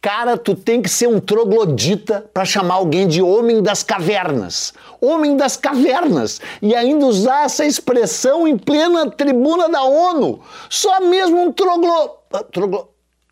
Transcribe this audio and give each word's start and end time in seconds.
Cara, 0.00 0.38
tu 0.38 0.54
tem 0.54 0.80
que 0.80 0.88
ser 0.88 1.08
um 1.08 1.20
troglodita 1.20 2.24
para 2.32 2.44
chamar 2.44 2.76
alguém 2.76 3.06
de 3.06 3.20
homem 3.20 3.62
das 3.62 3.82
cavernas. 3.82 4.72
Homem 4.98 5.36
das 5.36 5.56
cavernas. 5.58 6.40
E 6.62 6.74
ainda 6.74 7.04
usar 7.04 7.44
essa 7.44 7.66
expressão 7.66 8.48
em 8.48 8.56
plena 8.56 9.10
tribuna 9.10 9.68
da 9.68 9.82
ONU. 9.82 10.40
Só 10.70 11.00
mesmo 11.00 11.42
um 11.42 11.52
troglo... 11.52 12.16
troglo 12.50 12.88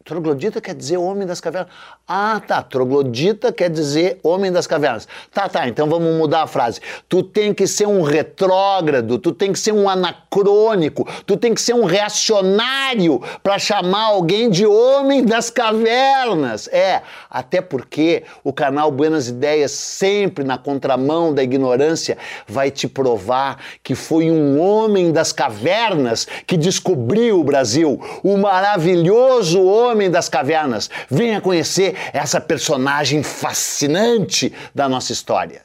Troglodita 0.08 0.58
quer 0.58 0.74
dizer 0.74 0.96
homem 0.96 1.26
das 1.26 1.38
cavernas. 1.38 1.70
Ah, 2.10 2.40
tá. 2.40 2.62
Troglodita 2.62 3.52
quer 3.52 3.68
dizer 3.68 4.18
homem 4.22 4.50
das 4.50 4.66
cavernas. 4.66 5.06
Tá, 5.30 5.46
tá. 5.46 5.68
Então 5.68 5.86
vamos 5.90 6.16
mudar 6.16 6.44
a 6.44 6.46
frase. 6.46 6.80
Tu 7.06 7.22
tem 7.22 7.52
que 7.52 7.66
ser 7.66 7.86
um 7.86 8.00
retrógrado, 8.00 9.18
tu 9.18 9.30
tem 9.30 9.52
que 9.52 9.58
ser 9.58 9.72
um 9.72 9.90
anacrônico, 9.90 11.06
tu 11.26 11.36
tem 11.36 11.52
que 11.52 11.60
ser 11.60 11.74
um 11.74 11.84
reacionário 11.84 13.20
para 13.42 13.58
chamar 13.58 14.06
alguém 14.06 14.48
de 14.48 14.66
homem 14.66 15.22
das 15.22 15.50
cavernas. 15.50 16.66
É, 16.68 17.02
até 17.28 17.60
porque 17.60 18.22
o 18.42 18.54
canal 18.54 18.90
Buenas 18.90 19.28
Ideias, 19.28 19.72
sempre 19.72 20.44
na 20.44 20.56
contramão 20.56 21.34
da 21.34 21.42
ignorância, 21.42 22.16
vai 22.46 22.70
te 22.70 22.88
provar 22.88 23.58
que 23.82 23.94
foi 23.94 24.30
um 24.30 24.58
homem 24.58 25.12
das 25.12 25.30
cavernas 25.30 26.26
que 26.46 26.56
descobriu 26.56 27.40
o 27.40 27.44
Brasil. 27.44 28.00
O 28.22 28.38
maravilhoso 28.38 29.62
homem 29.62 30.10
das 30.10 30.28
Cavernas. 30.28 30.88
Venha 31.10 31.40
conhecer 31.40 31.97
essa 32.12 32.40
personagem 32.40 33.22
fascinante 33.22 34.52
da 34.74 34.88
nossa 34.88 35.12
história. 35.12 35.62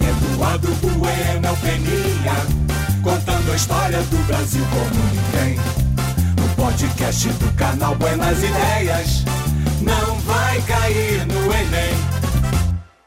Eduardo 0.00 0.68
Bueno 0.74 1.56
Peninha, 1.60 2.34
contando 3.02 3.52
a 3.52 3.56
história 3.56 3.98
do 4.02 4.16
Brasil 4.26 4.64
como 4.70 5.04
ninguém. 5.14 5.56
No 6.40 6.54
podcast 6.56 7.28
do 7.28 7.52
canal 7.56 7.94
Buenas 7.94 8.38
Ideias, 8.38 9.24
não 9.80 10.16
vai 10.20 10.60
cair 10.62 11.26
no 11.26 11.44
Enem. 11.52 12.16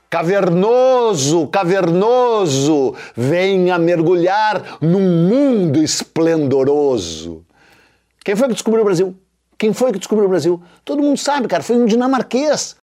Cavernoso, 0.10 1.46
cavernoso, 1.48 2.96
venha 3.16 3.78
mergulhar 3.78 4.80
num 4.82 5.28
mundo 5.28 5.84
esplendoroso. 5.84 7.46
Quem 8.26 8.36
foi 8.36 8.48
que 8.48 8.56
descobriu 8.56 8.82
o 8.82 8.86
Brasil? 8.86 9.16
Quem 9.60 9.74
foi 9.74 9.92
que 9.92 10.00
descobriu 10.00 10.26
o 10.26 10.30
Brasil? 10.30 10.64
Todo 10.86 11.04
mundo 11.04 11.18
sabe, 11.18 11.46
cara, 11.46 11.62
foi 11.62 11.76
um 11.76 11.86
dinamarquês. 11.86 12.78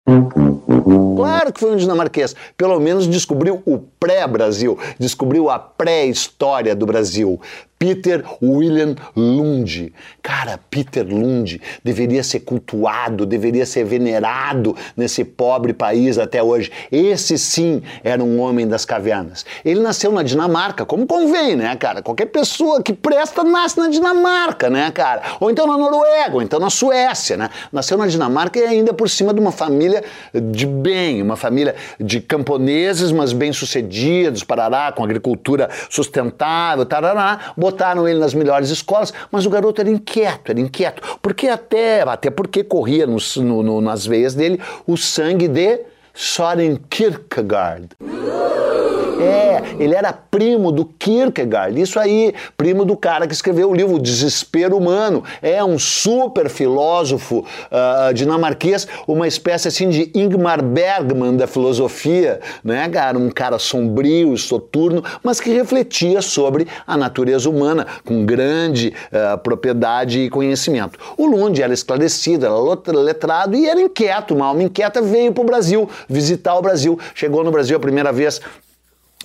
Claro 1.16 1.54
que 1.54 1.60
foi 1.62 1.72
um 1.72 1.78
dinamarquês. 1.78 2.36
Pelo 2.58 2.78
menos 2.82 3.08
descobriu 3.08 3.64
o 3.66 3.80
pré-Brasil, 3.98 4.78
descobriu 5.00 5.50
a 5.50 5.58
pré-história 5.58 6.76
do 6.76 6.86
Brasil. 6.86 7.40
Peter 7.78 8.24
William 8.42 8.96
Lund. 9.16 9.94
Cara, 10.22 10.60
Peter 10.70 11.06
Lund 11.06 11.62
deveria 11.84 12.24
ser 12.24 12.40
cultuado, 12.40 13.26
deveria 13.26 13.66
ser 13.66 13.84
venerado 13.84 14.76
nesse 14.96 15.26
pobre 15.26 15.74
país 15.74 16.18
até 16.18 16.42
hoje. 16.42 16.72
Esse 16.92 17.38
sim 17.38 17.84
era 18.04 18.24
um 18.24 18.40
homem 18.40 18.68
das 18.68 18.86
cavernas. 18.86 19.46
Ele 19.64 19.82
nasceu 19.82 20.12
na 20.12 20.24
Dinamarca, 20.24 20.86
como 20.86 21.06
convém, 21.06 21.56
né, 21.56 21.76
cara? 21.76 22.02
Qualquer 22.02 22.28
pessoa 22.28 22.82
que 22.82 22.94
presta 22.94 23.44
nasce 23.44 23.78
na 23.78 23.90
Dinamarca, 23.90 24.70
né, 24.70 24.90
cara? 24.92 25.22
Ou 25.40 25.52
então 25.52 25.68
na 25.68 25.78
Noruega, 25.78 26.36
ou 26.36 26.42
então 26.42 26.60
na 26.60 26.70
Suécia, 26.70 27.36
né? 27.36 27.50
Nasceu 27.72 27.98
na 27.98 28.08
Dinamarca 28.08 28.58
e 28.58 28.64
ainda 28.64 28.94
por 28.94 29.10
cima 29.10 29.34
de 29.34 29.40
uma 29.40 29.52
família 29.52 30.04
de 30.34 30.66
bem, 30.66 31.22
uma 31.22 31.36
família 31.36 31.76
de 32.00 32.22
camponeses, 32.22 33.12
mas 33.12 33.34
bem-sucedidos, 33.34 34.44
parará, 34.44 34.92
com 34.94 35.04
agricultura 35.04 35.70
sustentável, 35.90 36.86
tarará 36.86 37.54
botaram 37.66 38.08
ele 38.08 38.20
nas 38.20 38.36
melhores 38.36 38.70
escolas, 38.70 39.12
mas 39.32 39.46
o 39.46 39.50
garoto 39.50 39.82
era 39.82 39.90
inquieto, 39.90 40.52
era 40.52 40.60
inquieto, 40.60 41.02
porque 41.20 41.48
até, 41.48 42.02
até 42.02 42.30
porque 42.30 42.64
corria 42.64 43.08
no, 43.08 43.18
no, 43.64 43.82
nas 43.82 44.06
veias 44.06 44.36
dele 44.36 44.62
o 44.86 44.96
sangue 44.96 45.48
de 45.48 45.80
Soren 46.14 46.78
Kierkegaard. 46.90 47.90
Ele 49.80 49.96
era 49.96 50.14
primo 50.14 50.72
do 50.72 50.86
Kierkegaard, 50.86 51.80
isso 51.80 52.00
aí, 52.00 52.34
primo 52.58 52.86
do 52.86 52.96
cara 52.96 53.28
que 53.28 53.34
escreveu 53.34 53.70
o 53.70 53.76
livro 53.76 54.00
Desespero 54.00 54.78
Humano. 54.78 55.24
É 55.42 55.64
um 55.64 55.78
super 55.78 56.50
filósofo 56.50 57.40
uh, 57.40 58.14
dinamarquês, 58.14 58.88
uma 59.08 59.28
espécie 59.28 59.68
assim 59.68 59.90
de 59.90 60.12
Ingmar 60.14 60.64
Bergman 60.64 61.36
da 61.36 61.48
filosofia, 61.48 62.40
né, 62.64 62.88
cara? 62.90 63.18
Um 63.18 63.30
cara 63.30 63.60
sombrio, 63.60 64.38
soturno, 64.38 65.04
mas 65.24 65.40
que 65.40 65.52
refletia 65.52 66.22
sobre 66.22 66.68
a 66.86 66.96
natureza 66.98 67.50
humana 67.50 67.86
com 68.06 68.26
grande 68.26 68.94
uh, 69.12 69.38
propriedade 69.38 70.20
e 70.20 70.30
conhecimento. 70.30 70.98
O 71.18 71.26
Lund 71.26 71.62
era 71.62 71.74
esclarecido, 71.74 72.46
era 72.46 73.00
letrado 73.00 73.56
e 73.56 73.68
era 73.68 73.82
inquieto, 73.82 74.34
uma 74.34 74.48
alma 74.48 74.64
inquieta 74.64 75.02
veio 75.02 75.34
para 75.34 75.44
o 75.44 75.46
Brasil, 75.46 75.90
visitar 76.08 76.56
o 76.56 76.62
Brasil. 76.62 77.00
Chegou 77.14 77.44
no 77.44 77.52
Brasil 77.52 77.78
a 77.78 77.80
primeira 77.80 78.12
vez 78.12 78.42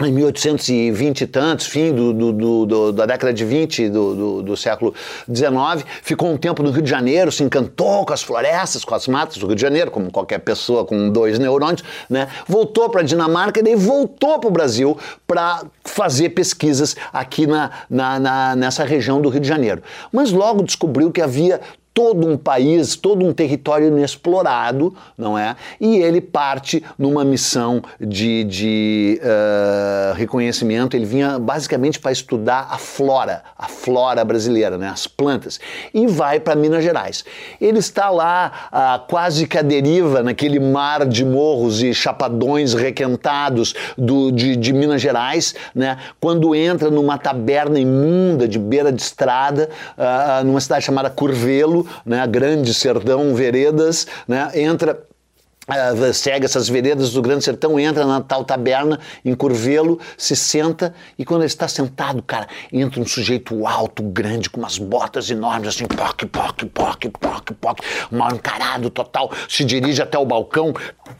em 0.06 0.12
1820 0.12 1.20
e 1.20 1.26
tantos, 1.26 1.66
fim 1.66 1.92
do, 1.92 2.12
do, 2.12 2.66
do, 2.66 2.92
da 2.92 3.06
década 3.06 3.32
de 3.32 3.44
20 3.44 3.88
do, 3.88 4.56
século 4.56 4.94
XIX, 5.32 5.84
ficou 6.02 6.30
um 6.30 6.36
tempo 6.36 6.62
no 6.62 6.70
Rio 6.70 6.82
de 6.82 6.90
Janeiro, 6.90 7.32
se 7.32 7.42
encantou 7.42 8.04
com 8.04 8.12
as 8.12 8.22
florestas, 8.22 8.84
com 8.84 8.94
as 8.94 9.06
matas 9.08 9.38
do 9.38 9.46
Rio 9.46 9.56
de 9.56 9.62
Janeiro, 9.62 9.90
como 9.90 10.10
qualquer 10.10 10.38
pessoa 10.38 10.84
com 10.84 11.10
dois 11.10 11.38
neurônios, 11.38 11.82
né? 12.08 12.28
voltou 12.46 12.88
para 12.88 13.00
a 13.00 13.04
Dinamarca 13.04 13.60
e 13.60 13.62
daí 13.62 13.76
voltou 13.76 14.38
para 14.38 14.48
o 14.48 14.52
Brasil 14.52 14.96
para 15.26 15.64
fazer 15.84 16.30
pesquisas 16.30 16.96
aqui 17.12 17.46
na, 17.46 17.70
na, 17.88 18.18
na, 18.18 18.56
nessa 18.56 18.84
região 18.84 19.20
do 19.20 19.28
Rio 19.28 19.40
de 19.40 19.48
Janeiro. 19.48 19.82
Mas 20.12 20.32
logo 20.32 20.62
descobriu 20.62 21.10
que 21.10 21.20
havia 21.20 21.60
todo 21.92 22.28
um 22.28 22.36
país, 22.36 22.94
todo 22.94 23.26
um 23.26 23.32
território 23.32 23.88
inexplorado, 23.88 24.94
não 25.18 25.36
é? 25.36 25.56
E 25.80 25.96
ele 25.96 26.20
parte 26.20 26.82
numa 26.96 27.24
missão 27.24 27.82
de, 28.00 28.44
de 28.44 29.20
uh, 29.22 30.14
reconhecimento. 30.14 30.96
Ele 30.96 31.04
vinha 31.04 31.38
basicamente 31.38 31.98
para 31.98 32.12
estudar 32.12 32.68
a 32.70 32.78
flora, 32.78 33.42
a 33.58 33.66
flora 33.66 34.24
brasileira, 34.24 34.78
né? 34.78 34.88
As 34.88 35.06
plantas, 35.06 35.58
e 35.92 36.06
vai 36.06 36.38
para 36.38 36.54
Minas 36.54 36.84
Gerais. 36.84 37.24
Ele 37.60 37.78
está 37.78 38.08
lá 38.08 38.52
uh, 38.72 39.06
quase 39.08 39.46
que 39.46 39.58
à 39.58 39.62
deriva 39.62 40.22
naquele 40.22 40.60
mar 40.60 41.04
de 41.04 41.24
morros 41.24 41.82
e 41.82 41.92
chapadões 41.92 42.72
requentados 42.72 43.74
do, 43.98 44.30
de, 44.30 44.54
de 44.56 44.72
Minas 44.72 45.02
Gerais, 45.02 45.54
né? 45.74 45.98
Quando 46.20 46.54
entra 46.54 46.88
numa 46.88 47.18
taberna 47.18 47.80
imunda 47.80 48.46
de 48.46 48.58
beira 48.58 48.92
de 48.92 49.02
estrada, 49.02 49.68
uh, 49.98 50.44
numa 50.44 50.60
cidade 50.60 50.84
chamada 50.84 51.10
Curvelo 51.10 51.79
né, 52.04 52.26
Grande 52.26 52.72
Serdão 52.74 53.34
Veredas, 53.34 54.06
né, 54.26 54.50
entra 54.54 55.08
Uh, 55.70 56.12
segue 56.12 56.44
essas 56.44 56.68
veredas 56.68 57.12
do 57.12 57.22
Grande 57.22 57.44
Sertão, 57.44 57.78
entra 57.78 58.04
na 58.04 58.20
tal 58.20 58.44
taberna 58.44 58.98
em 59.24 59.36
Curvelo, 59.36 60.00
se 60.18 60.34
senta 60.34 60.92
e 61.16 61.24
quando 61.24 61.42
ele 61.42 61.46
está 61.46 61.68
sentado, 61.68 62.20
cara, 62.24 62.48
entra 62.72 63.00
um 63.00 63.06
sujeito 63.06 63.64
alto, 63.64 64.02
grande, 64.02 64.50
com 64.50 64.58
umas 64.58 64.78
botas 64.78 65.30
enormes, 65.30 65.68
assim, 65.68 65.86
poc, 65.86 66.24
poc, 66.26 66.64
poc, 66.64 67.08
poc, 67.20 67.52
poc, 67.52 67.80
mal 68.10 68.34
encarado 68.34 68.90
total, 68.90 69.30
se 69.48 69.64
dirige 69.64 70.02
até 70.02 70.18
o 70.18 70.24
balcão, 70.24 70.74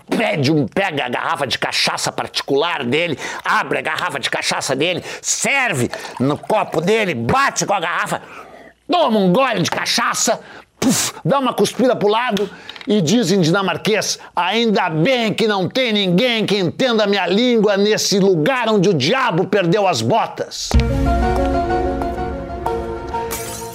pede 0.08 0.50
um, 0.50 0.66
pega 0.66 1.04
a 1.04 1.08
garrafa 1.08 1.46
de 1.46 1.56
cachaça 1.56 2.10
particular 2.10 2.84
dele, 2.84 3.16
abre 3.44 3.78
a 3.78 3.82
garrafa 3.82 4.18
de 4.18 4.28
cachaça 4.28 4.74
dele, 4.74 5.04
serve 5.22 5.88
no 6.18 6.36
copo 6.36 6.80
dele, 6.80 7.14
bate 7.14 7.64
com 7.64 7.74
a 7.74 7.78
garrafa, 7.78 8.20
toma 8.90 9.18
um 9.18 9.32
gole 9.32 9.62
de 9.62 9.70
cachaça, 9.70 10.40
puff, 10.78 11.12
dá 11.24 11.38
uma 11.38 11.52
cuspida 11.52 11.94
pro 11.94 12.08
lado 12.08 12.50
e 12.86 13.00
diz 13.00 13.30
em 13.30 13.40
dinamarquês: 13.40 14.18
ainda 14.34 14.90
bem 14.90 15.32
que 15.32 15.46
não 15.46 15.68
tem 15.68 15.92
ninguém 15.92 16.44
que 16.44 16.56
entenda 16.56 17.06
minha 17.06 17.26
língua 17.26 17.76
nesse 17.76 18.18
lugar 18.18 18.68
onde 18.68 18.88
o 18.88 18.94
diabo 18.94 19.46
perdeu 19.46 19.86
as 19.86 20.02
botas. 20.02 20.70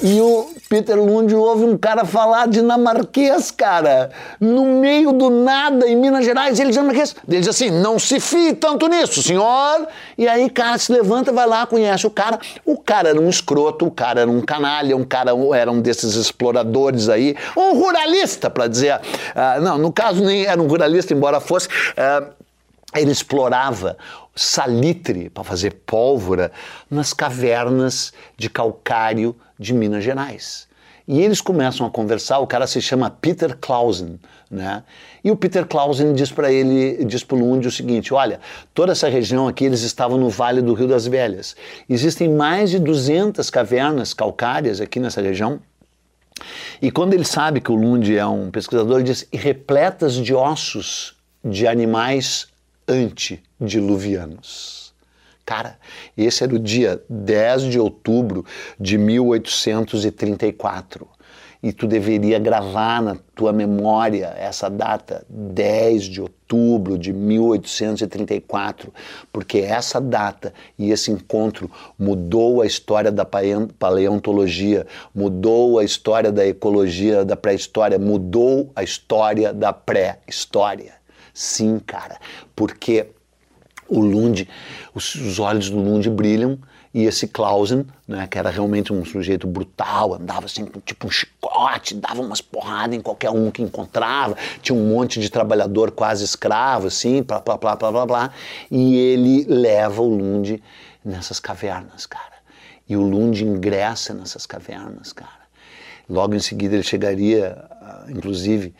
E 0.03 0.22
o 0.22 0.54
Peter 0.68 0.96
Lund 0.96 1.34
ouve 1.36 1.64
um 1.64 1.78
cara 1.78 2.06
falar 2.06 2.48
dinamarquês, 2.48 3.52
cara, 3.52 4.09
no 4.40 4.66
meio 4.80 5.12
do 5.12 5.30
nada, 5.30 5.88
em 5.88 5.96
Minas 5.96 6.26
Gerais, 6.26 6.59
ele 6.59 6.72
dinamarquês. 6.72 7.16
Ele 7.28 7.40
diz 7.40 7.47
assim: 7.47 7.70
não 7.70 8.00
se 8.00 8.20
fie 8.20 8.53
tanto 8.53 8.88
nisso, 8.88 9.22
senhor. 9.22 9.88
E 10.17 10.28
aí, 10.28 10.50
cara, 10.50 10.78
se 10.78 10.91
levanta, 10.91 11.32
vai 11.32 11.47
lá, 11.47 11.67
conhece 11.67 12.08
o 12.08 12.09
cara. 12.09 12.40
O 12.66 12.78
cara 12.78 13.09
era 13.09 13.20
um 13.20 13.29
escroto, 13.29 13.85
o 13.85 13.91
cara 13.91 14.22
era 14.22 14.29
um 14.29 14.41
canalha, 14.41 14.97
um 14.97 15.03
cara 15.03 15.32
era 15.56 15.72
um 15.72 15.82
desses 15.82 16.16
exploradores 16.16 17.09
aí, 17.09 17.35
um 17.56 17.79
ruralista, 17.79 18.50
para 18.50 18.68
dizer. 18.68 18.96
Uh, 18.96 19.61
não, 19.61 19.78
no 19.78 19.91
caso, 19.91 20.23
nem 20.23 20.46
era 20.46 20.61
um 20.61 20.68
ruralista, 20.68 21.14
embora 21.14 21.40
fosse. 21.40 21.68
Uh, 21.68 22.34
ele 22.96 23.11
explorava 23.11 23.97
salitre 24.35 25.29
para 25.29 25.43
fazer 25.43 25.72
pólvora 25.85 26.52
nas 26.91 27.14
cavernas 27.14 28.14
de 28.35 28.49
calcário 28.49 29.35
de 29.58 29.73
Minas 29.73 30.03
Gerais. 30.03 30.67
E 31.08 31.22
eles 31.22 31.40
começam 31.40 31.85
a 31.85 31.91
conversar, 31.91 32.40
o 32.40 32.47
cara 32.47 32.66
se 32.66 32.82
chama 32.82 33.11
Peter 33.11 33.55
Clausen, 33.55 34.20
né? 34.49 34.84
E 35.23 35.29
o 35.29 35.35
Peter 35.35 35.64
Clausen 35.66 36.14
diz 36.14 36.32
para 36.32 36.52
ele, 36.52 37.05
diz 37.05 37.23
para 37.23 37.37
o 37.37 37.40
Lund 37.40 37.67
o 37.67 37.72
seguinte, 37.72 38.11
olha, 38.11 38.40
toda 38.73 38.91
essa 38.91 39.08
região 39.08 39.47
aqui, 39.47 39.66
eles 39.66 39.82
estavam 39.82 40.17
no 40.17 40.29
Vale 40.29 40.64
do 40.64 40.73
Rio 40.73 40.87
das 40.87 41.05
Velhas. 41.05 41.55
Existem 41.87 42.28
mais 42.28 42.72
de 42.72 42.79
200 42.79 43.47
cavernas 43.52 44.16
calcárias 44.16 44.82
aqui 44.82 44.99
nessa 44.99 45.22
região, 45.22 45.59
E 46.82 46.91
quando 46.91 47.14
ele 47.14 47.23
sabe 47.23 47.61
que 47.61 47.72
o 47.72 47.76
Lund 47.76 48.16
é 48.16 48.26
um 48.26 48.52
pesquisador, 48.52 48.97
ele 48.97 49.05
diz: 49.05 49.28
repletas 49.32 50.16
de 50.16 50.34
ossos 50.34 51.16
de 51.43 51.67
animais 51.67 52.47
antediluvianos. 52.87 54.93
Cara, 55.46 55.78
esse 56.17 56.43
era 56.43 56.55
o 56.55 56.59
dia 56.59 57.03
10 57.08 57.64
de 57.64 57.79
outubro 57.79 58.43
de 58.79 58.97
1834 58.97 61.08
e 61.66 61.73
tu 61.73 61.87
deveria 61.87 62.37
gravar 62.37 63.02
na 63.02 63.17
tua 63.34 63.52
memória 63.52 64.35
essa 64.37 64.70
data, 64.70 65.26
10 65.28 66.03
de 66.03 66.22
outubro 66.22 66.96
de 66.96 67.11
1834, 67.11 68.93
porque 69.34 69.58
essa 69.58 69.99
data 69.99 70.53
e 70.78 70.91
esse 70.91 71.09
encontro 71.09 71.72
mudou 71.97 72.61
a 72.61 72.67
história 72.67 73.11
da 73.11 73.26
paleontologia, 73.26 74.85
mudou 75.14 75.79
a 75.79 75.84
história 75.84 76.32
da 76.32 76.46
ecologia 76.46 77.26
da 77.26 77.35
pré-história, 77.35 77.97
mudou 77.97 78.72
a 78.76 78.84
história 78.84 79.52
da 79.52 79.73
pré-história. 79.73 80.93
Sim, 81.35 81.79
cara, 81.85 82.17
porque 82.55 83.08
o 83.90 83.99
Lund, 83.99 84.47
os, 84.93 85.16
os 85.16 85.37
olhos 85.37 85.70
do 85.70 85.78
Lund 85.78 86.09
brilham 86.09 86.58
e 86.93 87.03
esse 87.03 87.28
Clausen, 87.28 87.85
né, 88.08 88.26
que 88.26 88.40
era 88.40 88.49
realmente 88.49 88.93
um 88.93 89.03
sujeito 89.03 89.46
brutal, 89.46 90.14
andava 90.14 90.46
assim 90.46 90.66
com 90.66 90.79
tipo 90.79 91.08
um 91.08 91.11
chicote, 91.11 91.93
dava 91.93 92.22
umas 92.22 92.40
porradas 92.40 92.96
em 92.96 93.02
qualquer 93.02 93.32
um 93.32 93.52
que 93.52 93.61
encontrava, 93.61 94.37
tinha 94.61 94.73
um 94.73 94.87
monte 94.87 95.20
de 95.20 95.29
trabalhador 95.29 95.91
quase 95.91 96.23
escravo, 96.23 96.87
assim, 96.87 97.22
blá, 97.22 97.41
blá, 97.41 97.58
blá, 97.58 97.76
blá, 97.76 97.91
blá, 97.91 98.05
blá. 98.05 98.32
E 98.72 98.96
ele 98.96 99.43
leva 99.43 100.02
o 100.02 100.08
Lund 100.08 100.64
nessas 101.03 101.37
cavernas, 101.37 102.05
cara. 102.05 102.35
E 102.87 102.96
o 102.96 103.02
Lund 103.02 103.43
ingressa 103.43 104.14
nessas 104.14 104.46
cavernas, 104.46 105.11
cara. 105.11 105.46
Logo 106.09 106.34
em 106.34 106.40
seguida 106.40 106.76
ele 106.76 106.84
chegaria, 106.84 107.58
ah, 107.82 108.05
inclusive, 108.08 108.73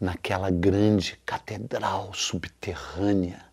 naquela 0.00 0.50
grande 0.50 1.18
catedral 1.26 2.10
subterrânea 2.14 3.50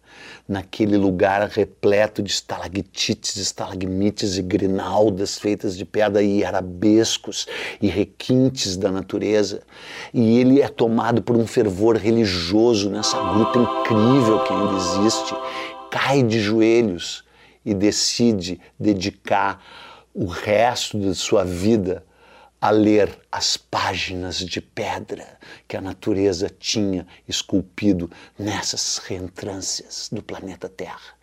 naquele 0.47 0.97
lugar 0.97 1.47
repleto 1.49 2.21
de 2.21 2.31
estalactites, 2.31 3.35
estalagmites 3.35 4.38
e 4.38 4.41
grinaldas 4.41 5.38
feitas 5.38 5.77
de 5.77 5.85
pedra 5.85 6.21
e 6.21 6.44
arabescos 6.44 7.47
e 7.81 7.88
requintes 7.88 8.77
da 8.77 8.91
natureza. 8.91 9.61
E 10.13 10.39
ele 10.39 10.61
é 10.61 10.67
tomado 10.67 11.21
por 11.21 11.35
um 11.35 11.45
fervor 11.45 11.97
religioso 11.97 12.89
nessa 12.89 13.17
gruta 13.33 13.59
incrível 13.59 14.44
que 14.44 14.53
ainda 14.53 14.75
existe, 14.75 15.35
cai 15.91 16.23
de 16.23 16.39
joelhos 16.39 17.23
e 17.65 17.73
decide 17.73 18.59
dedicar 18.79 19.61
o 20.13 20.25
resto 20.25 20.97
de 20.97 21.13
sua 21.13 21.44
vida 21.44 22.03
a 22.59 22.71
ler 22.71 23.09
as 23.38 23.56
páginas 23.56 24.39
de 24.39 24.60
pedra 24.60 25.38
que 25.68 25.78
a 25.78 25.81
natureza 25.81 26.50
tinha 26.50 27.06
esculpido 27.28 28.10
nessas 28.38 28.98
reentrâncias 28.98 30.10
do 30.12 30.24
planeta 30.24 30.68
Terra. 30.68 31.16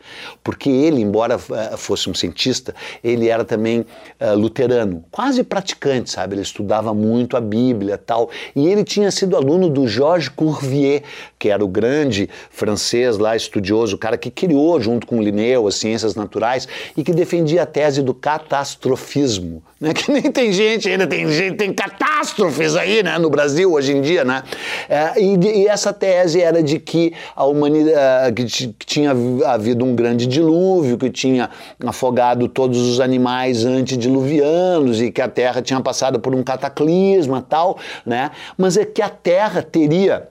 Porque 0.42 0.68
ele, 0.68 1.00
embora 1.00 1.36
uh, 1.36 1.76
fosse 1.76 2.08
um 2.08 2.14
cientista, 2.14 2.74
ele 3.02 3.28
era 3.28 3.44
também 3.44 3.80
uh, 3.80 4.34
luterano, 4.36 5.04
quase 5.10 5.42
praticante, 5.42 6.10
sabe? 6.10 6.34
Ele 6.34 6.42
estudava 6.42 6.94
muito 6.94 7.36
a 7.36 7.40
Bíblia 7.40 7.98
tal. 7.98 8.30
E 8.54 8.68
ele 8.68 8.84
tinha 8.84 9.10
sido 9.10 9.36
aluno 9.36 9.68
do 9.68 9.88
Georges 9.88 10.28
Cuvier, 10.28 11.02
que 11.38 11.48
era 11.48 11.64
o 11.64 11.68
grande 11.68 12.28
francês 12.50 13.18
lá, 13.18 13.34
estudioso, 13.34 13.96
o 13.96 13.98
cara 13.98 14.16
que 14.16 14.30
criou, 14.30 14.80
junto 14.80 15.06
com 15.06 15.22
Linneu, 15.22 15.66
as 15.66 15.76
ciências 15.76 16.14
naturais, 16.14 16.68
e 16.96 17.02
que 17.02 17.12
defendia 17.12 17.62
a 17.62 17.66
tese 17.66 18.02
do 18.02 18.14
catastrofismo. 18.14 19.62
Né? 19.80 19.92
Que 20.04 20.12
nem 20.12 20.22
tem 20.30 20.52
gente 20.52 20.88
ainda, 20.88 21.06
tem 21.06 21.30
gente, 21.30 21.56
tem 21.56 21.72
catástrofes 22.04 22.76
aí, 22.76 23.02
né, 23.02 23.18
no 23.18 23.30
Brasil 23.30 23.72
hoje 23.72 23.96
em 23.96 24.02
dia, 24.02 24.24
né? 24.24 24.44
É, 24.88 25.20
e, 25.20 25.62
e, 25.62 25.66
essa 25.66 25.92
tese 25.92 26.40
era 26.40 26.62
de 26.62 26.78
que 26.78 27.12
a 27.34 27.44
humanidade, 27.44 28.44
que, 28.44 28.68
que 28.68 28.86
tinha 28.86 29.12
havido 29.46 29.84
um 29.84 29.96
grande 29.96 30.26
dilúvio, 30.26 30.96
que 30.98 31.10
tinha 31.10 31.48
afogado 31.86 32.48
todos 32.48 32.78
os 32.78 33.00
animais 33.00 33.64
antediluvianos 33.64 35.00
e 35.00 35.10
que 35.10 35.22
a 35.22 35.28
Terra 35.28 35.62
tinha 35.62 35.80
passado 35.80 36.20
por 36.20 36.34
um 36.34 36.42
cataclisma 36.42 37.44
tal, 37.48 37.78
né? 38.04 38.30
Mas 38.58 38.76
é 38.76 38.84
que 38.84 39.00
a 39.00 39.08
Terra 39.08 39.62
teria 39.62 40.28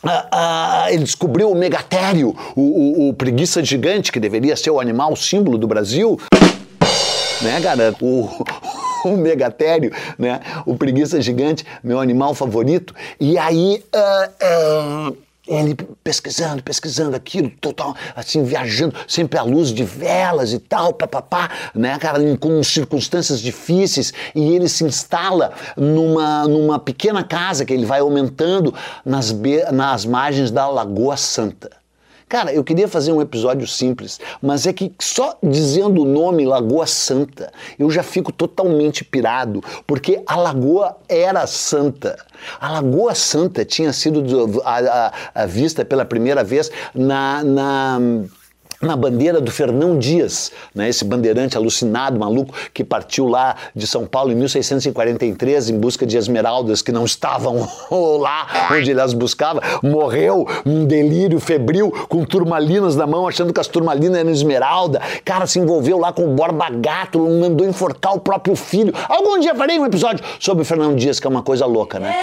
ah, 0.04 0.28
ah, 0.32 0.86
ele 0.92 1.04
descobriu 1.04 1.50
o 1.50 1.54
megatério, 1.54 2.34
o, 2.56 2.60
o, 2.60 3.08
o, 3.08 3.14
preguiça 3.14 3.62
gigante, 3.62 4.10
que 4.10 4.18
deveria 4.18 4.56
ser 4.56 4.70
o 4.70 4.80
animal 4.80 5.14
símbolo 5.14 5.56
do 5.56 5.68
Brasil 5.68 6.18
né, 7.42 7.60
cara? 7.60 7.94
O, 8.00 8.28
o 9.04 9.16
megatério, 9.16 9.92
né? 10.18 10.40
O 10.64 10.76
preguiça 10.76 11.20
gigante, 11.20 11.64
meu 11.82 12.00
animal 12.00 12.34
favorito. 12.34 12.94
E 13.20 13.36
aí. 13.38 13.84
Uh, 13.94 15.10
uh, 15.10 15.16
ele 15.46 15.74
pesquisando, 16.04 16.62
pesquisando 16.62 17.16
aquilo, 17.16 17.50
total, 17.60 17.96
assim, 18.14 18.44
viajando, 18.44 18.94
sempre 19.08 19.38
à 19.38 19.42
luz 19.42 19.70
de 19.70 19.84
velas 19.84 20.52
e 20.52 20.58
tal, 20.58 20.92
papapá, 20.92 21.50
né, 21.74 21.98
cara, 21.98 22.20
com 22.36 22.62
circunstâncias 22.62 23.40
difíceis, 23.40 24.12
e 24.34 24.54
ele 24.54 24.68
se 24.68 24.84
instala 24.84 25.52
numa, 25.76 26.46
numa 26.46 26.78
pequena 26.78 27.24
casa 27.24 27.64
que 27.64 27.72
ele 27.72 27.84
vai 27.84 28.00
aumentando 28.00 28.72
nas, 29.04 29.34
nas 29.72 30.04
margens 30.04 30.50
da 30.52 30.68
Lagoa 30.68 31.16
Santa. 31.16 31.81
Cara, 32.32 32.50
eu 32.50 32.64
queria 32.64 32.88
fazer 32.88 33.12
um 33.12 33.20
episódio 33.20 33.66
simples, 33.66 34.18
mas 34.40 34.66
é 34.66 34.72
que 34.72 34.90
só 34.98 35.36
dizendo 35.42 36.00
o 36.00 36.06
nome 36.06 36.46
Lagoa 36.46 36.86
Santa, 36.86 37.52
eu 37.78 37.90
já 37.90 38.02
fico 38.02 38.32
totalmente 38.32 39.04
pirado, 39.04 39.62
porque 39.86 40.22
a 40.26 40.34
lagoa 40.34 40.96
era 41.06 41.46
santa. 41.46 42.16
A 42.58 42.70
Lagoa 42.70 43.14
Santa 43.14 43.66
tinha 43.66 43.92
sido 43.92 44.62
a, 44.64 44.78
a, 44.78 45.12
a 45.42 45.44
vista 45.44 45.84
pela 45.84 46.06
primeira 46.06 46.42
vez 46.42 46.70
na, 46.94 47.44
na 47.44 48.00
na 48.82 48.96
bandeira 48.96 49.40
do 49.40 49.50
Fernão 49.50 49.98
Dias, 49.98 50.50
né, 50.74 50.88
esse 50.88 51.04
bandeirante 51.04 51.56
alucinado, 51.56 52.18
maluco, 52.18 52.52
que 52.74 52.82
partiu 52.82 53.28
lá 53.28 53.56
de 53.74 53.86
São 53.86 54.06
Paulo 54.06 54.32
em 54.32 54.34
1643 54.34 55.70
em 55.70 55.78
busca 55.78 56.04
de 56.04 56.16
esmeraldas 56.16 56.82
que 56.82 56.90
não 56.90 57.04
estavam 57.04 57.68
lá 58.20 58.68
onde 58.72 58.90
ele 58.90 59.00
as 59.00 59.14
buscava, 59.14 59.62
morreu 59.82 60.46
num 60.64 60.84
delírio 60.84 61.38
febril 61.38 61.92
com 62.08 62.24
turmalinas 62.24 62.96
na 62.96 63.06
mão, 63.06 63.28
achando 63.28 63.52
que 63.52 63.60
as 63.60 63.68
turmalinas 63.68 64.18
eram 64.18 64.30
esmeralda. 64.30 65.00
Cara, 65.24 65.46
se 65.46 65.58
envolveu 65.58 65.98
lá 65.98 66.12
com 66.12 66.24
o 66.24 66.34
Borba 66.34 66.68
Gato, 66.70 67.18
mandou 67.18 67.66
enforcar 67.66 68.14
o 68.14 68.20
próprio 68.20 68.56
filho. 68.56 68.92
Algum 69.08 69.38
dia 69.38 69.54
farei 69.54 69.78
um 69.78 69.86
episódio 69.86 70.24
sobre 70.40 70.62
o 70.62 70.64
Fernão 70.64 70.94
Dias, 70.94 71.20
que 71.20 71.26
é 71.26 71.30
uma 71.30 71.42
coisa 71.42 71.66
louca, 71.66 72.00
né? 72.00 72.14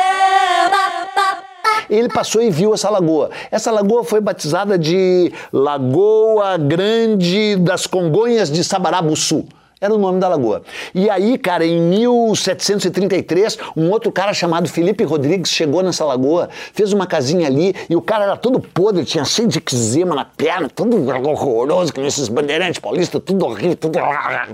Ele 1.90 2.10
passou 2.10 2.42
e 2.42 2.50
viu 2.50 2.74
essa 2.74 2.90
lagoa. 2.90 3.30
Essa 3.52 3.72
lagoa 3.72 4.04
foi 4.04 4.22
batizada 4.22 4.78
de 4.78 5.32
Lagoa 5.52 6.58
Grande 6.58 7.56
das 7.58 7.88
Congonhas 7.88 8.52
de 8.52 8.64
Sabarabuçu. 8.64 9.46
Era 9.82 9.94
o 9.94 9.98
nome 9.98 10.20
da 10.20 10.28
lagoa. 10.28 10.62
E 10.94 11.10
aí, 11.10 11.38
cara, 11.38 11.66
em 11.66 11.80
1733, 11.80 13.58
um 13.78 13.90
outro 13.92 14.12
cara 14.12 14.34
chamado 14.34 14.68
Felipe 14.68 15.06
Rodrigues 15.06 15.50
chegou 15.50 15.82
nessa 15.82 16.04
lagoa, 16.04 16.50
fez 16.74 16.92
uma 16.92 17.08
casinha 17.08 17.48
ali 17.48 17.74
e 17.90 17.96
o 17.96 18.02
cara 18.02 18.26
era 18.26 18.36
todo 18.36 18.60
podre, 18.60 19.06
tinha 19.06 19.24
cheio 19.24 19.48
de 19.48 19.60
eczema 19.60 20.14
na 20.14 20.26
perna, 20.26 20.70
tudo 20.70 20.98
horroroso, 21.08 21.94
com 21.94 22.02
esses 22.02 22.28
bandeirantes 22.28 22.78
paulistas, 22.78 23.22
tudo 23.26 23.46
horrível, 23.46 23.78
tudo, 23.78 24.00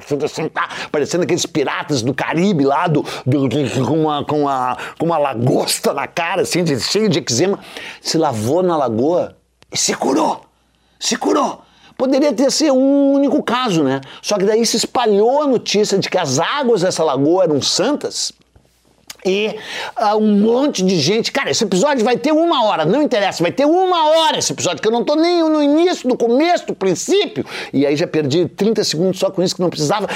tudo 0.07 0.25
assim, 0.25 0.47
tá, 0.47 0.69
parecendo 0.91 1.23
aqueles 1.23 1.47
piratas 1.47 2.03
do 2.03 2.13
Caribe 2.13 2.63
lá, 2.63 2.87
do, 2.87 3.03
do, 3.25 3.49
com, 3.83 4.01
uma, 4.01 4.23
com, 4.23 4.41
uma, 4.41 4.77
com 4.99 5.07
uma 5.07 5.17
lagosta 5.17 5.91
na 5.91 6.05
cara, 6.05 6.43
assim, 6.43 6.63
de, 6.63 6.79
cheio 6.79 7.09
de 7.09 7.17
eczema. 7.17 7.57
Se 7.99 8.19
lavou 8.19 8.61
na 8.61 8.77
lagoa 8.77 9.35
e 9.73 9.77
se 9.77 9.95
curou. 9.95 10.41
Se 10.99 11.17
curou. 11.17 11.64
Poderia 11.97 12.33
ter 12.33 12.51
sido 12.51 12.73
um 12.73 13.13
único 13.13 13.41
caso, 13.41 13.83
né? 13.83 14.01
Só 14.21 14.37
que 14.37 14.45
daí 14.45 14.65
se 14.65 14.77
espalhou 14.77 15.43
a 15.43 15.47
notícia 15.47 15.97
de 15.97 16.09
que 16.09 16.17
as 16.17 16.39
águas 16.39 16.81
dessa 16.81 17.03
lagoa 17.03 17.43
eram 17.43 17.61
santas. 17.61 18.33
E 19.25 19.55
uh, 19.99 20.17
um 20.17 20.39
monte 20.39 20.83
de 20.83 20.99
gente. 20.99 21.31
Cara, 21.31 21.49
esse 21.49 21.63
episódio 21.63 22.05
vai 22.05 22.15
ter 22.15 22.31
uma 22.31 22.65
hora, 22.65 22.85
não 22.85 23.01
interessa, 23.01 23.41
vai 23.41 23.51
ter 23.51 23.65
uma 23.65 24.09
hora 24.09 24.37
esse 24.37 24.53
episódio, 24.53 24.81
que 24.81 24.87
eu 24.87 24.91
não 24.91 25.03
tô 25.03 25.15
nem 25.15 25.41
no 25.41 25.63
início, 25.63 26.07
no 26.07 26.15
começo, 26.15 26.65
no 26.67 26.75
princípio. 26.75 27.43
E 27.73 27.87
aí 27.87 27.95
já 27.95 28.05
perdi 28.05 28.47
30 28.47 28.83
segundos 28.83 29.19
só 29.19 29.31
com 29.31 29.41
isso 29.41 29.55
que 29.55 29.61
não 29.61 29.69
precisava. 29.69 30.07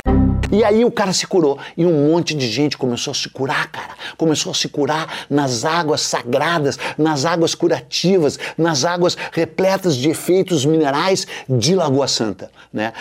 E 0.51 0.63
aí 0.63 0.83
o 0.83 0.89
cara 0.89 1.13
se 1.13 1.27
curou 1.27 1.59
e 1.77 1.85
um 1.85 2.09
monte 2.09 2.33
de 2.33 2.47
gente 2.47 2.75
começou 2.75 3.11
a 3.11 3.13
se 3.13 3.29
curar, 3.29 3.71
cara. 3.71 3.93
Começou 4.17 4.51
a 4.51 4.55
se 4.55 4.67
curar 4.67 5.27
nas 5.29 5.63
águas 5.63 6.01
sagradas, 6.01 6.79
nas 6.97 7.23
águas 7.23 7.53
curativas, 7.53 8.39
nas 8.57 8.83
águas 8.83 9.15
repletas 9.31 9.95
de 9.95 10.09
efeitos 10.09 10.65
minerais 10.65 11.27
de 11.47 11.75
Lagoa 11.75 12.07
Santa, 12.07 12.49
né? 12.73 12.93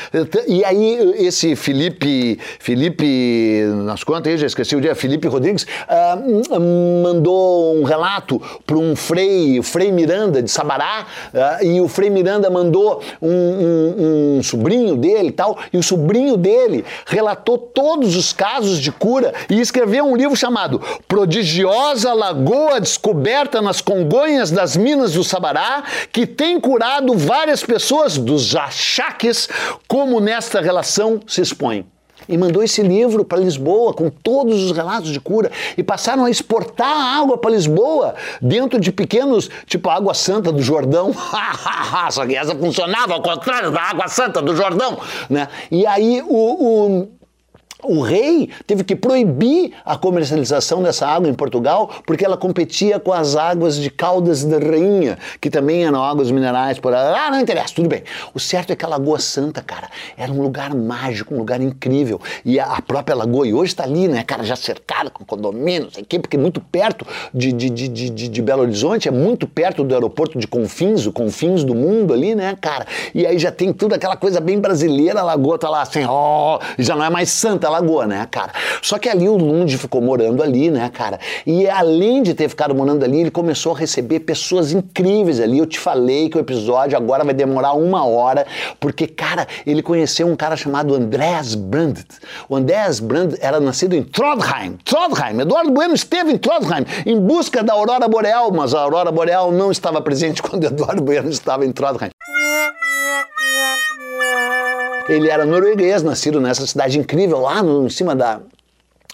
E 0.47 0.63
aí 0.63 1.15
esse 1.17 1.57
Felipe, 1.57 2.39
Felipe, 2.59 3.63
nas 3.85 4.05
contas 4.05 4.31
aí, 4.31 4.39
já 4.39 4.47
esqueci 4.47 4.77
o 4.77 4.81
dia, 4.81 4.95
Felipe 4.95 5.27
Rodrigues, 5.27 5.63
uh, 5.65 6.61
mandou 7.03 7.81
um 7.81 7.83
relato 7.83 8.43
para 8.67 8.77
um 8.77 8.95
frei, 8.95 9.63
Frei 9.63 9.91
Miranda 9.91 10.43
de 10.43 10.51
Sabará, 10.51 11.07
uh, 11.33 11.65
e 11.65 11.81
o 11.81 11.89
Frei 11.89 12.11
Miranda 12.11 12.51
mandou 12.51 13.03
um, 13.23 13.31
um, 13.31 14.37
um 14.39 14.43
sobrinho 14.43 14.97
dele 14.97 15.29
e 15.29 15.33
tal, 15.33 15.59
e 15.73 15.79
o 15.79 15.83
sobrinho 15.83 16.37
dele 16.37 16.85
relatou 17.07 17.38
relatou 17.39 17.57
todos 17.59 18.17
os 18.17 18.33
casos 18.33 18.79
de 18.79 18.91
cura 18.91 19.33
e 19.49 19.61
escreveu 19.61 20.05
um 20.05 20.17
livro 20.17 20.37
chamado 20.37 20.81
Prodigiosa 21.07 22.13
Lagoa 22.13 22.81
Descoberta 22.81 23.63
nas 23.63 23.81
Congonhas 23.81 24.51
das 24.51 24.77
Minas 24.77 25.13
do 25.13 25.23
Sabará, 25.23 25.85
que 26.13 26.27
tem 26.27 26.61
curado 26.61 27.15
várias 27.17 27.63
pessoas 27.63 28.19
dos 28.19 28.55
achaques, 28.57 29.49
como 29.87 30.21
nesta 30.21 30.61
relação 30.61 31.21
se 31.27 31.41
expõe 31.41 31.87
e 32.29 32.37
mandou 32.37 32.63
esse 32.63 32.83
livro 32.83 33.25
para 33.25 33.39
Lisboa 33.39 33.95
com 33.95 34.11
todos 34.11 34.63
os 34.63 34.73
relatos 34.73 35.11
de 35.11 35.19
cura 35.19 35.51
e 35.77 35.83
passaram 35.83 36.27
a 36.27 36.31
exportar 36.31 37.19
água 37.19 37.39
para 37.39 37.51
Lisboa 37.51 38.15
dentro 38.41 38.79
de 38.79 38.93
pequenos, 38.93 39.49
tipo 39.67 39.89
a 39.89 39.95
água 39.95 40.13
santa 40.13 40.53
do 40.53 40.63
Jordão. 40.63 41.13
Só 42.11 42.27
que 42.27 42.37
essa 42.37 42.55
funcionava 42.55 43.15
ao 43.15 43.23
contrário 43.23 43.71
da 43.71 43.81
água 43.81 44.09
santa 44.09 44.43
do 44.43 44.55
Jordão, 44.55 44.99
né? 45.31 45.49
E 45.71 45.87
aí 45.87 46.23
o, 46.27 46.35
o 46.37 47.09
o 47.83 48.01
rei 48.01 48.51
teve 48.67 48.83
que 48.83 48.97
proibir 48.97 49.73
a 49.85 49.97
comercialização 49.97 50.83
dessa 50.83 51.07
água 51.07 51.29
em 51.29 51.35
Portugal 51.35 51.91
porque 52.05 52.25
ela 52.25 52.37
competia 52.37 52.99
com 52.99 53.13
as 53.13 53.37
águas 53.37 53.77
de 53.77 53.89
Caldas 53.89 54.45
da 54.45 54.59
Rainha, 54.59 55.17
que 55.41 55.49
também 55.49 55.85
eram 55.85 56.03
águas 56.03 56.31
minerais. 56.31 56.79
Por... 56.79 56.93
Ah, 56.93 57.29
não 57.31 57.41
interessa, 57.41 57.75
tudo 57.75 57.89
bem. 57.89 58.03
O 58.35 58.41
certo 58.41 58.73
é 58.73 58.77
que 58.77 58.85
a 58.85 58.89
Lagoa 58.89 59.21
Santa, 59.21 59.63
cara, 59.63 59.89
era 60.17 60.33
um 60.33 60.43
lugar 60.43 60.75
mágico, 60.75 61.35
um 61.35 61.39
lugar 61.39 61.61
incrível. 61.61 62.21
E 62.45 62.59
a 62.59 62.83
própria 62.83 63.15
lagoa, 63.15 63.47
e 63.47 63.55
hoje 63.55 63.73
está 63.73 63.85
ali, 63.85 64.09
né, 64.09 64.25
cara, 64.25 64.43
já 64.43 64.57
cercada 64.57 65.09
com 65.09 65.25
condomínios, 65.25 65.97
aqui, 65.97 66.19
porque 66.19 66.37
é 66.37 66.41
muito 66.41 66.61
perto 66.61 67.07
de, 67.33 67.53
de, 67.53 67.71
de, 67.71 67.89
de, 67.89 68.29
de 68.29 68.43
Belo 68.43 68.63
Horizonte, 68.63 69.09
é 69.09 69.13
muito 69.13 69.47
perto 69.47 69.85
do 69.85 69.95
aeroporto 69.95 70.39
de 70.39 70.47
Confins, 70.47 71.07
o 71.07 71.13
Confins 71.13 71.63
do 71.63 71.75
mundo 71.75 72.13
ali, 72.13 72.35
né, 72.35 72.57
cara? 72.61 72.87
E 73.15 73.25
aí 73.25 73.39
já 73.39 73.53
tem 73.53 73.73
tudo 73.73 73.95
aquela 73.95 74.17
coisa 74.17 74.41
bem 74.41 74.59
brasileira, 74.59 75.21
a 75.21 75.23
lagoa 75.23 75.59
tá 75.59 75.69
lá 75.69 75.83
assim, 75.83 76.05
ó, 76.05 76.59
oh, 76.59 76.83
já 76.83 76.97
não 76.97 77.05
é 77.05 77.11
mais 77.11 77.31
santa 77.31 77.68
Lagoa, 77.69 78.07
né, 78.07 78.27
cara? 78.31 78.53
Só 78.83 78.99
que 78.99 79.09
ali 79.09 79.29
o 79.29 79.37
Lund 79.37 79.77
ficou 79.79 80.01
morando 80.01 80.43
ali, 80.43 80.71
né, 80.71 80.91
cara? 80.93 81.19
E 81.47 81.69
além 81.69 82.23
de 82.23 82.35
ter 82.35 82.49
ficado 82.49 82.75
morando 82.75 83.05
ali, 83.05 83.21
ele 83.21 83.31
começou 83.31 83.75
a 83.75 83.79
receber 83.79 84.21
pessoas 84.21 84.73
incríveis 84.73 85.41
ali. 85.41 85.59
Eu 85.59 85.67
te 85.67 85.79
falei 85.79 86.29
que 86.29 86.37
o 86.37 86.41
episódio 86.41 86.97
agora 86.97 87.25
vai 87.25 87.35
demorar 87.35 87.73
uma 87.73 88.05
hora, 88.05 88.47
porque, 88.81 89.07
cara, 89.07 89.47
ele 89.67 89.83
conheceu 89.83 90.27
um 90.27 90.37
cara 90.37 90.57
chamado 90.57 90.95
Andreas 90.95 91.55
Brandt. 91.55 92.07
O 92.49 92.57
Andreas 92.57 93.01
Brandt 93.01 93.37
era 93.41 93.61
nascido 93.61 93.95
em 93.95 94.03
Trondheim. 94.03 94.79
Trondheim. 94.85 95.41
Eduardo 95.41 95.71
Bueno 95.71 95.95
esteve 95.95 96.33
em 96.33 96.39
Trondheim 96.39 96.85
em 97.07 97.19
busca 97.19 97.63
da 97.63 97.73
aurora 97.73 98.09
boreal, 98.09 98.53
mas 98.53 98.75
a 98.75 98.81
aurora 98.81 99.11
boreal 99.11 99.53
não 99.53 99.71
estava 99.71 100.01
presente 100.01 100.41
quando 100.43 100.65
Eduardo 100.65 101.03
Bueno 101.03 101.29
estava 101.29 101.65
em 101.65 101.73
Trondheim. 101.73 102.11
Ele 105.09 105.29
era 105.29 105.47
norueguês, 105.47 106.03
nascido 106.03 106.41
nessa 106.41 106.67
cidade 106.67 106.99
incrível, 106.99 107.41
lá 107.41 107.63
no, 107.63 107.87
em 107.87 107.89
cima 107.89 108.15
da, 108.15 108.41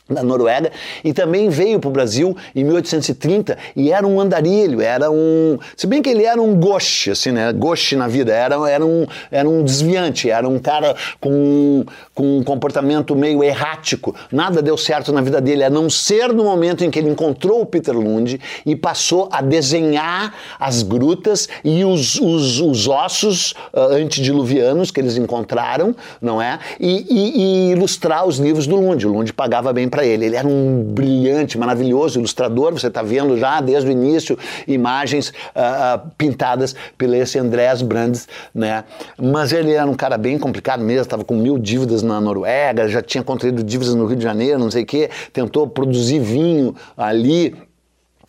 da 0.09 0.23
Noruega 0.23 0.71
e 1.03 1.15
também 1.15 1.49
veio 1.49 1.81
para 1.81 1.89
o 1.89 1.91
Brasil 1.91 2.37
em 2.55 2.63
1830 2.63 3.57
e 3.75 3.91
era 3.91 4.07
um 4.07 4.21
andarilho, 4.21 4.83
era 4.83 5.11
um, 5.11 5.59
se 5.75 5.87
bem 5.87 6.03
que 6.03 6.11
ele 6.11 6.25
era 6.25 6.41
um 6.43 6.55
gauche, 6.61 7.11
assim, 7.11 7.33
né, 7.33 7.51
gauche 7.55 7.97
na 7.97 8.07
vida, 8.07 8.31
era, 8.31 8.55
era, 8.69 8.85
um, 8.85 9.07
era 9.31 9.49
um 9.49 9.65
desviante, 9.65 10.29
era 10.29 10.47
um 10.47 10.59
cara 10.59 10.95
com, 11.19 11.87
com 12.15 12.39
um 12.39 12.45
comportamento 12.45 13.17
meio 13.17 13.43
errático, 13.43 14.15
nada 14.31 14.61
deu 14.61 14.77
certo 14.77 15.11
na 15.11 15.23
vida 15.23 15.41
dele, 15.41 15.65
a 15.65 15.71
não 15.71 15.89
ser 15.89 16.35
no 16.35 16.45
momento 16.45 16.85
em 16.85 16.91
que 16.91 16.99
ele 16.99 17.09
encontrou 17.09 17.63
o 17.63 17.67
Peter 17.67 17.97
Lund 17.97 18.39
e 18.67 18.77
passou 18.77 19.31
a 19.33 19.41
desenhar 19.41 20.35
as 20.61 20.83
grutas 20.83 21.49
e 21.65 21.83
os, 21.83 22.21
os, 22.21 22.61
os 22.61 22.87
ossos 22.87 23.53
uh, 23.73 23.95
antediluvianos 23.95 24.91
que 24.91 25.01
eles 25.01 25.17
encontraram, 25.17 25.97
não 26.21 26.43
é, 26.43 26.59
e, 26.79 27.07
e, 27.09 27.41
e 27.41 27.71
ilustrar 27.73 28.27
os 28.27 28.37
livros 28.37 28.67
do 28.67 28.77
Lund, 28.77 29.07
o 29.07 29.11
Lund 29.11 29.33
pagava 29.33 29.73
bem 29.73 29.94
para 29.95 30.05
ele. 30.05 30.27
Ele 30.27 30.35
era 30.35 30.49
um 30.49 30.83
brilhante, 30.83 31.57
maravilhoso 31.57 32.19
ilustrador. 32.19 32.73
Você 32.73 32.89
está 32.89 33.01
vendo 33.01 33.39
já 33.39 33.61
desde 33.61 33.89
o 33.89 33.93
início 33.93 34.37
imagens 34.67 35.29
uh, 35.29 36.11
pintadas 36.19 36.75
pelo 36.99 37.15
esse 37.15 37.39
Andrés 37.39 37.81
Brandes, 37.81 38.27
né? 38.53 38.83
Mas 39.17 39.53
ele 39.53 39.73
era 39.73 39.89
um 39.89 39.95
cara 39.95 40.19
bem 40.19 40.37
complicado 40.37 40.83
mesmo. 40.83 41.03
Estava 41.03 41.25
com 41.25 41.37
mil 41.37 41.61
dívidas 41.61 42.03
na 42.03 42.21
Noruega, 42.21 42.89
já 42.89 43.01
tinha 43.01 43.23
contraído 43.23 43.63
dívidas 43.63 43.95
no 43.95 44.05
Rio 44.05 44.17
de 44.17 44.25
Janeiro, 44.25 44.59
não 44.59 44.71
sei 44.71 44.83
o 44.83 44.87
quê. 44.87 45.09
Tentou 45.33 45.69
produzir 45.69 46.19
vinho 46.19 46.75
ali 46.97 47.55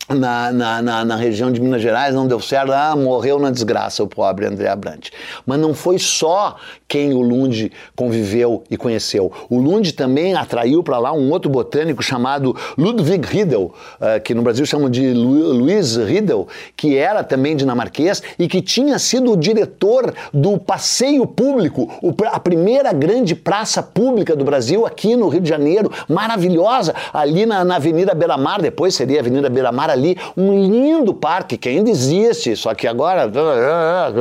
na, 0.08 0.52
na, 0.52 0.82
na, 0.82 1.04
na, 1.04 1.16
região 1.16 1.50
de 1.50 1.60
Minas 1.60 1.82
Gerais, 1.82 2.14
não 2.14 2.28
deu 2.28 2.38
certo, 2.38 2.72
ah, 2.72 2.94
morreu 2.94 3.40
na 3.40 3.50
desgraça 3.50 4.02
o 4.04 4.06
pobre 4.06 4.46
André 4.46 4.68
Abrantes. 4.68 5.10
Mas 5.44 5.58
não 5.58 5.74
foi 5.74 5.98
só 5.98 6.56
quem 6.86 7.12
o 7.12 7.20
Lund 7.20 7.72
conviveu 7.96 8.62
e 8.70 8.76
conheceu. 8.76 9.32
O 9.50 9.58
Lund 9.58 9.92
também 9.94 10.34
atraiu 10.34 10.82
para 10.82 10.98
lá 10.98 11.12
um 11.12 11.30
outro 11.30 11.50
botânico 11.50 12.02
chamado 12.02 12.54
Ludwig 12.78 13.26
Riedel, 13.26 13.74
uh, 14.00 14.20
que 14.22 14.32
no 14.32 14.42
Brasil 14.42 14.64
chamam 14.64 14.88
de 14.88 15.12
Lu 15.12 15.52
Luiz 15.52 15.96
Riedel, 15.96 16.46
que 16.76 16.96
era 16.96 17.24
também 17.24 17.56
dinamarquês 17.56 18.22
e 18.38 18.46
que 18.46 18.62
tinha 18.62 18.98
sido 18.98 19.32
o 19.32 19.36
diretor 19.36 20.14
do 20.32 20.58
passeio 20.58 21.26
público, 21.26 21.90
a 22.30 22.38
primeira 22.38 22.92
grande 22.92 23.34
praça 23.34 23.82
pública 23.82 24.36
do 24.36 24.44
Brasil 24.44 24.86
aqui 24.86 25.16
no 25.16 25.28
Rio 25.28 25.40
de 25.40 25.48
Janeiro, 25.48 25.90
maravilhosa, 26.08 26.94
ali 27.12 27.44
na, 27.44 27.64
na 27.64 27.76
Avenida 27.76 28.14
Beira 28.14 28.36
Mar, 28.36 28.62
depois 28.62 28.94
seria 28.94 29.18
Avenida 29.20 29.50
Beira 29.50 29.72
Mar 29.72 29.95
ali 29.96 30.16
um 30.36 30.52
lindo 30.62 31.12
parque 31.12 31.56
que 31.56 31.68
ainda 31.68 31.90
existe, 31.90 32.54
só 32.56 32.74
que 32.74 32.86
agora, 32.86 33.30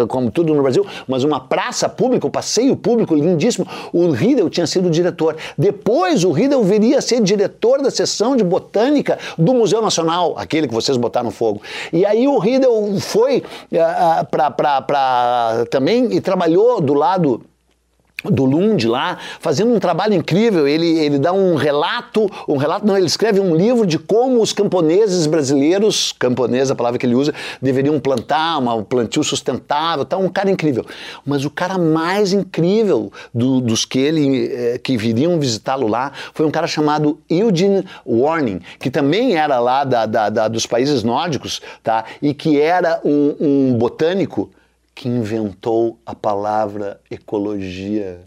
como 0.08 0.32
tudo 0.32 0.54
no 0.54 0.62
Brasil, 0.62 0.86
mas 1.08 1.24
uma 1.24 1.40
praça 1.40 1.88
pública, 1.88 2.28
um 2.28 2.32
passeio 2.32 2.76
público 2.76 3.16
lindíssimo. 3.16 3.68
O 3.94 4.12
Riedel 4.12 4.50
tinha 4.50 4.68
sido 4.68 4.90
diretor. 4.90 5.36
Depois 5.58 6.24
o 6.24 6.32
Riedel 6.32 6.64
viria 6.64 7.00
a 7.00 7.02
ser 7.02 7.22
diretor 7.22 7.82
da 7.82 7.92
seção 7.92 8.36
de 8.36 8.44
botânica 8.44 9.18
do 9.38 9.54
Museu 9.54 9.82
Nacional, 9.82 10.34
aquele 10.38 10.68
que 10.68 10.74
vocês 10.74 10.98
botaram 10.98 11.32
fogo. 11.32 11.62
E 11.92 12.06
aí 12.06 12.28
o 12.28 12.38
Riedel 12.38 12.96
foi 13.00 13.38
uh, 13.38 13.44
eh, 13.72 14.20
eh, 14.22 14.24
para 14.32 15.66
também 15.70 16.14
e 16.14 16.22
trabalhou 16.22 16.82
do 16.82 16.94
lado 16.94 17.42
do 18.32 18.46
Lund 18.46 18.88
lá, 18.88 19.18
fazendo 19.40 19.74
um 19.74 19.80
trabalho 19.80 20.14
incrível. 20.14 20.68
Ele, 20.68 21.00
ele 21.00 21.20
dá 21.20 21.34
um 21.34 21.56
relato, 21.56 22.30
um 22.48 22.58
relato, 22.58 22.86
não, 22.86 22.98
ele 22.98 23.08
escreve 23.08 23.40
um 23.40 23.56
livro 23.56 23.86
de 23.86 23.98
como 23.98 24.42
os 24.42 24.54
camponeses 24.54 25.26
brasileiros, 25.28 26.14
camponesa, 26.18 26.74
a 26.74 26.76
palavra 26.76 27.00
que 27.00 27.06
ele 27.06 27.16
usa, 27.16 27.34
deveriam 27.62 28.00
plantar 28.00 28.58
uma, 28.60 28.74
um 28.74 28.84
plantio 28.84 29.24
sustentável, 29.24 30.06
tá 30.06 30.18
um 30.18 30.30
cara 30.30 30.50
incrível. 30.50 30.86
Mas 31.26 31.46
o 31.46 31.50
cara 31.50 31.78
mais 31.78 32.34
incrível 32.34 33.12
do, 33.34 33.62
dos 33.62 33.86
que 33.86 34.00
ele 34.00 34.48
eh, 34.52 34.80
que 34.82 34.98
viriam 34.98 35.40
visitá-lo 35.40 35.88
lá 35.88 36.12
foi 36.34 36.46
um 36.46 36.52
cara 36.52 36.68
chamado 36.68 37.20
Eugene 37.30 37.86
Warning, 38.06 38.60
que 38.80 38.90
também 38.90 39.36
era 39.36 39.60
lá 39.60 39.84
da, 39.84 40.06
da, 40.06 40.30
da 40.30 40.48
dos 40.48 40.66
países 40.66 41.04
nórdicos, 41.04 41.62
tá? 41.84 42.06
E 42.22 42.34
que 42.34 42.60
era 42.60 43.00
um, 43.04 43.36
um 43.40 43.74
botânico 43.78 44.50
que 44.96 45.10
inventou 45.10 46.00
a 46.06 46.16
palavra 46.16 47.02
ecologia. 47.12 48.22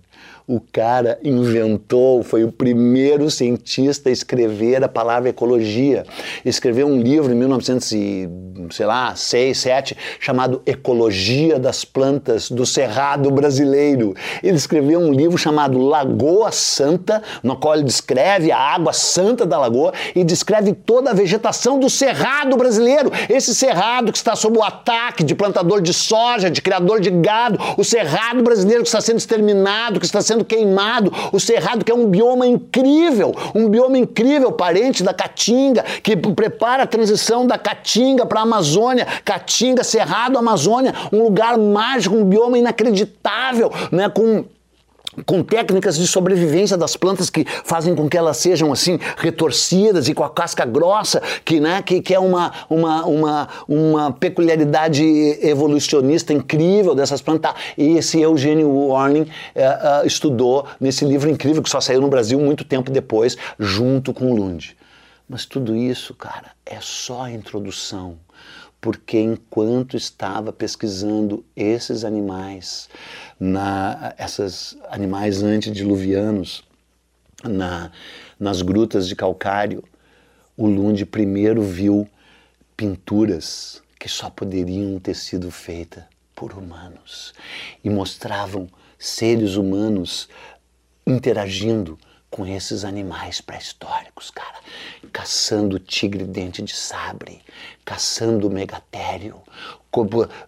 O 0.50 0.60
cara 0.60 1.18
inventou, 1.22 2.22
foi 2.22 2.42
o 2.42 2.50
primeiro 2.50 3.30
cientista 3.30 4.08
a 4.08 4.12
escrever 4.12 4.82
a 4.82 4.88
palavra 4.88 5.28
ecologia. 5.28 6.06
Escreveu 6.42 6.86
um 6.86 6.98
livro 6.98 7.30
em 7.30 7.34
1906, 7.34 9.58
7, 9.58 9.94
chamado 10.18 10.62
Ecologia 10.64 11.58
das 11.58 11.84
Plantas 11.84 12.50
do 12.50 12.64
Cerrado 12.64 13.30
Brasileiro. 13.30 14.14
Ele 14.42 14.56
escreveu 14.56 15.00
um 15.00 15.12
livro 15.12 15.36
chamado 15.36 15.78
Lagoa 15.78 16.50
Santa, 16.50 17.22
no 17.42 17.54
qual 17.54 17.74
ele 17.74 17.84
descreve 17.84 18.50
a 18.50 18.58
água 18.58 18.94
santa 18.94 19.44
da 19.44 19.58
lagoa 19.58 19.92
e 20.14 20.24
descreve 20.24 20.72
toda 20.72 21.10
a 21.10 21.14
vegetação 21.14 21.78
do 21.78 21.90
cerrado 21.90 22.56
brasileiro. 22.56 23.12
Esse 23.28 23.54
cerrado 23.54 24.10
que 24.10 24.16
está 24.16 24.34
sob 24.34 24.56
o 24.56 24.62
ataque 24.62 25.22
de 25.22 25.34
plantador 25.34 25.82
de 25.82 25.92
soja, 25.92 26.50
de 26.50 26.57
criador 26.60 27.00
de 27.00 27.10
gado, 27.10 27.58
o 27.76 27.84
cerrado 27.84 28.42
brasileiro 28.42 28.82
que 28.82 28.88
está 28.88 29.00
sendo 29.00 29.18
exterminado, 29.18 30.00
que 30.00 30.06
está 30.06 30.20
sendo 30.20 30.44
queimado, 30.44 31.12
o 31.32 31.40
cerrado 31.40 31.84
que 31.84 31.92
é 31.92 31.94
um 31.94 32.06
bioma 32.06 32.46
incrível, 32.46 33.34
um 33.54 33.68
bioma 33.68 33.98
incrível, 33.98 34.52
parente 34.52 35.02
da 35.02 35.14
caatinga, 35.14 35.84
que 36.02 36.16
prepara 36.16 36.84
a 36.84 36.86
transição 36.86 37.46
da 37.46 37.58
caatinga 37.58 38.26
para 38.26 38.40
a 38.40 38.42
Amazônia, 38.42 39.06
caatinga, 39.24 39.84
cerrado, 39.84 40.38
Amazônia, 40.38 40.94
um 41.12 41.22
lugar 41.22 41.56
mágico, 41.58 42.16
um 42.16 42.24
bioma 42.24 42.58
inacreditável, 42.58 43.70
né, 43.90 44.08
com 44.08 44.44
com 45.24 45.42
técnicas 45.42 45.96
de 45.96 46.06
sobrevivência 46.06 46.76
das 46.76 46.96
plantas 46.96 47.30
que 47.30 47.44
fazem 47.64 47.94
com 47.94 48.08
que 48.08 48.16
elas 48.16 48.36
sejam 48.36 48.72
assim 48.72 48.98
retorcidas 49.16 50.08
e 50.08 50.14
com 50.14 50.24
a 50.24 50.30
casca 50.30 50.64
grossa, 50.64 51.22
que, 51.44 51.60
né, 51.60 51.82
que, 51.82 52.00
que 52.00 52.14
é 52.14 52.18
uma, 52.18 52.52
uma, 52.68 53.04
uma, 53.04 53.48
uma 53.68 54.12
peculiaridade 54.12 55.02
evolucionista 55.40 56.32
incrível 56.32 56.94
dessas 56.94 57.20
plantas. 57.20 57.52
E 57.76 57.98
esse 57.98 58.20
Eugênio 58.20 58.68
Warning 58.68 59.22
uh, 59.22 59.24
uh, 59.24 60.06
estudou 60.06 60.66
nesse 60.80 61.04
livro 61.04 61.28
incrível 61.28 61.62
que 61.62 61.70
só 61.70 61.80
saiu 61.80 62.00
no 62.00 62.08
Brasil 62.08 62.38
muito 62.38 62.64
tempo 62.64 62.90
depois, 62.90 63.36
junto 63.58 64.12
com 64.12 64.34
Lund. 64.34 64.76
Mas 65.28 65.44
tudo 65.44 65.76
isso, 65.76 66.14
cara, 66.14 66.52
é 66.64 66.78
só 66.80 67.24
a 67.24 67.30
introdução 67.30 68.16
porque 68.80 69.18
enquanto 69.18 69.96
estava 69.96 70.52
pesquisando 70.52 71.44
esses 71.56 72.04
animais, 72.04 72.88
na, 73.38 74.14
esses 74.18 74.76
animais 74.88 75.42
antediluvianos, 75.42 76.64
na, 77.42 77.90
nas 78.38 78.62
grutas 78.62 79.08
de 79.08 79.16
calcário, 79.16 79.82
o 80.56 80.66
Lund 80.66 81.04
primeiro 81.06 81.62
viu 81.62 82.08
pinturas 82.76 83.82
que 83.98 84.08
só 84.08 84.30
poderiam 84.30 84.98
ter 85.00 85.14
sido 85.14 85.50
feitas 85.50 86.04
por 86.34 86.52
humanos 86.52 87.34
e 87.82 87.90
mostravam 87.90 88.68
seres 88.96 89.56
humanos 89.56 90.28
interagindo 91.04 91.98
com 92.30 92.46
esses 92.46 92.84
animais 92.84 93.40
pré-históricos, 93.40 94.30
cara, 94.30 94.58
caçando 95.12 95.78
tigre 95.78 96.24
dente 96.24 96.62
de 96.62 96.74
sabre, 96.74 97.42
caçando 97.84 98.50
megatério, 98.50 99.40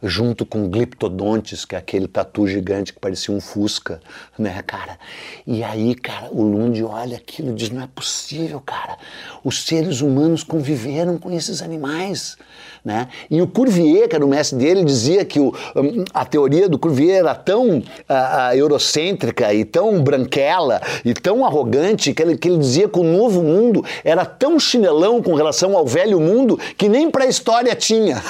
junto 0.02 0.44
com 0.44 0.68
gliptodontes, 0.68 1.64
que 1.64 1.74
é 1.74 1.78
aquele 1.78 2.06
tatu 2.06 2.46
gigante 2.46 2.92
que 2.92 3.00
parecia 3.00 3.34
um 3.34 3.40
fusca, 3.40 4.00
né, 4.38 4.62
cara? 4.62 4.98
E 5.46 5.64
aí, 5.64 5.94
cara, 5.94 6.28
o 6.30 6.42
Lund 6.42 6.82
olha 6.84 7.16
aquilo 7.16 7.50
e 7.50 7.54
diz: 7.54 7.70
não 7.70 7.82
é 7.82 7.86
possível, 7.86 8.60
cara. 8.60 8.96
Os 9.42 9.64
seres 9.64 10.00
humanos 10.00 10.44
conviveram 10.44 11.18
com 11.18 11.30
esses 11.30 11.62
animais. 11.62 12.36
Né? 12.82 13.08
E 13.30 13.42
o 13.42 13.46
Curvier, 13.46 14.08
que 14.08 14.16
era 14.16 14.24
o 14.24 14.28
mestre 14.28 14.58
dele, 14.58 14.82
dizia 14.84 15.22
que 15.22 15.38
o, 15.38 15.54
hum, 15.76 16.04
a 16.14 16.24
teoria 16.24 16.66
do 16.66 16.78
Curvier 16.78 17.18
era 17.18 17.34
tão 17.34 17.82
a, 18.08 18.56
eurocêntrica 18.56 19.52
e 19.52 19.66
tão 19.66 20.02
branquela 20.02 20.80
e 21.04 21.12
tão 21.12 21.44
arrogante 21.44 22.14
que 22.14 22.22
ele, 22.22 22.38
que 22.38 22.48
ele 22.48 22.56
dizia 22.56 22.88
que 22.88 22.98
o 22.98 23.02
novo 23.02 23.42
mundo 23.42 23.84
era 24.02 24.24
tão 24.24 24.58
chinelão 24.58 25.22
com 25.22 25.34
relação 25.34 25.76
ao 25.76 25.86
velho 25.86 26.18
mundo 26.18 26.58
que 26.78 26.88
nem 26.88 27.10
para 27.10 27.24
a 27.24 27.28
história 27.28 27.74
tinha. 27.74 28.22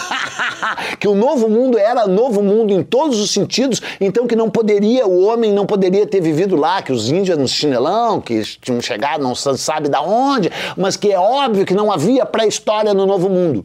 que 1.00 1.08
o 1.08 1.14
novo 1.14 1.48
mundo 1.48 1.78
era 1.78 2.06
novo 2.06 2.42
mundo 2.42 2.72
em 2.72 2.82
todos 2.82 3.18
os 3.18 3.30
sentidos, 3.30 3.80
então 3.98 4.26
que 4.26 4.36
não 4.36 4.50
poderia, 4.50 5.06
o 5.06 5.24
homem 5.24 5.50
não 5.50 5.64
poderia 5.64 6.06
ter 6.06 6.20
vivido 6.20 6.54
lá, 6.54 6.82
que 6.82 6.92
os 6.92 7.08
índios 7.08 7.30
eram 7.30 7.46
chinelão, 7.46 8.20
que 8.20 8.42
tinham 8.60 8.82
chegado 8.82 9.22
não 9.22 9.34
sabe 9.34 9.88
da 9.88 10.02
onde, 10.02 10.50
mas 10.76 10.96
que 10.96 11.10
é 11.10 11.18
óbvio 11.18 11.64
que 11.64 11.72
não 11.72 11.90
havia 11.90 12.26
pré-história 12.26 12.92
no 12.92 13.06
novo 13.06 13.30
mundo. 13.30 13.64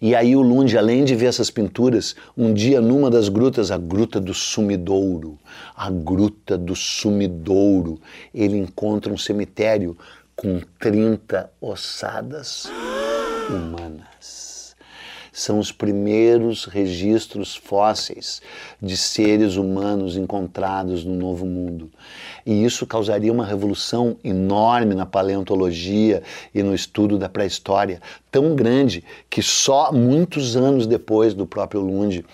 E 0.00 0.16
aí 0.16 0.34
o 0.34 0.42
Lund, 0.42 0.76
além 0.76 1.04
de 1.04 1.14
ver 1.14 1.26
essas 1.26 1.48
pinturas, 1.48 2.16
um 2.36 2.52
dia 2.52 2.80
numa 2.80 3.08
das 3.08 3.28
grutas, 3.28 3.70
a 3.70 3.78
Gruta 3.78 4.20
do 4.20 4.34
Sumidouro, 4.34 5.38
a 5.76 5.88
Gruta 5.88 6.58
do 6.58 6.74
Sumidouro, 6.74 8.00
ele 8.34 8.58
encontra 8.58 9.12
um 9.12 9.16
cemitério 9.16 9.96
com 10.34 10.60
30 10.80 11.48
ossadas 11.60 12.68
humanas 13.48 14.41
são 15.32 15.58
os 15.58 15.72
primeiros 15.72 16.66
registros 16.66 17.56
fósseis 17.56 18.42
de 18.80 18.96
seres 18.98 19.56
humanos 19.56 20.14
encontrados 20.14 21.04
no 21.04 21.16
Novo 21.16 21.46
Mundo. 21.46 21.90
E 22.44 22.64
isso 22.64 22.86
causaria 22.86 23.32
uma 23.32 23.46
revolução 23.46 24.18
enorme 24.22 24.94
na 24.94 25.06
paleontologia 25.06 26.22
e 26.54 26.62
no 26.62 26.74
estudo 26.74 27.18
da 27.18 27.30
pré-história, 27.30 28.02
tão 28.30 28.54
grande 28.54 29.02
que 29.30 29.40
só 29.40 29.90
muitos 29.90 30.54
anos 30.54 30.86
depois 30.86 31.32
do 31.32 31.46
próprio 31.46 31.80
Lund 31.80 32.24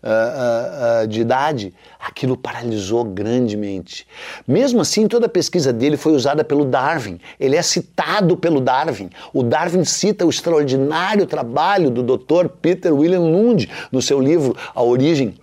uh, 0.05 1.03
uh, 1.03 1.07
de 1.07 1.21
idade, 1.21 1.73
aquilo 1.99 2.37
paralisou 2.37 3.03
grandemente. 3.03 4.07
Mesmo 4.47 4.81
assim, 4.81 5.07
toda 5.07 5.25
a 5.25 5.29
pesquisa 5.29 5.73
dele 5.73 5.97
foi 5.97 6.13
usada 6.13 6.43
pelo 6.43 6.63
Darwin. 6.63 7.19
Ele 7.39 7.55
é 7.55 7.61
citado 7.61 8.37
pelo 8.37 8.61
Darwin. 8.61 9.09
O 9.33 9.41
Darwin 9.41 9.83
cita 9.83 10.25
o 10.25 10.29
extraordinário 10.29 11.25
trabalho 11.25 11.89
do 11.89 12.03
Dr. 12.03 12.47
Peter 12.61 12.93
William 12.93 13.21
Lund 13.21 13.69
no 13.91 14.01
seu 14.01 14.19
livro 14.19 14.55
A 14.73 14.83
Origem 14.83 15.35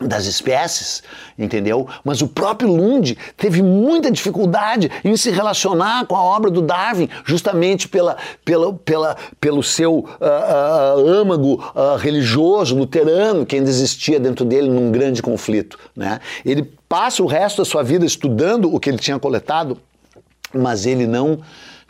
das 0.00 0.26
espécies, 0.26 1.02
entendeu? 1.36 1.88
Mas 2.04 2.22
o 2.22 2.28
próprio 2.28 2.70
Lund 2.72 3.18
teve 3.36 3.62
muita 3.62 4.10
dificuldade 4.10 4.90
em 5.04 5.16
se 5.16 5.30
relacionar 5.30 6.06
com 6.06 6.14
a 6.14 6.22
obra 6.22 6.50
do 6.50 6.62
Darwin, 6.62 7.08
justamente 7.24 7.88
pela, 7.88 8.16
pela, 8.44 8.72
pela, 8.72 9.16
pelo 9.40 9.62
seu 9.62 9.98
uh, 9.98 10.04
uh, 10.04 11.08
âmago 11.08 11.54
uh, 11.74 11.96
religioso, 11.96 12.76
luterano, 12.76 13.44
que 13.44 13.56
ainda 13.56 13.68
existia 13.68 14.20
dentro 14.20 14.44
dele 14.44 14.68
num 14.68 14.92
grande 14.92 15.20
conflito. 15.20 15.78
Né? 15.96 16.20
Ele 16.44 16.62
passa 16.88 17.22
o 17.22 17.26
resto 17.26 17.58
da 17.58 17.64
sua 17.64 17.82
vida 17.82 18.06
estudando 18.06 18.72
o 18.72 18.78
que 18.78 18.88
ele 18.88 18.98
tinha 18.98 19.18
coletado, 19.18 19.78
mas 20.54 20.86
ele 20.86 21.06
não 21.06 21.40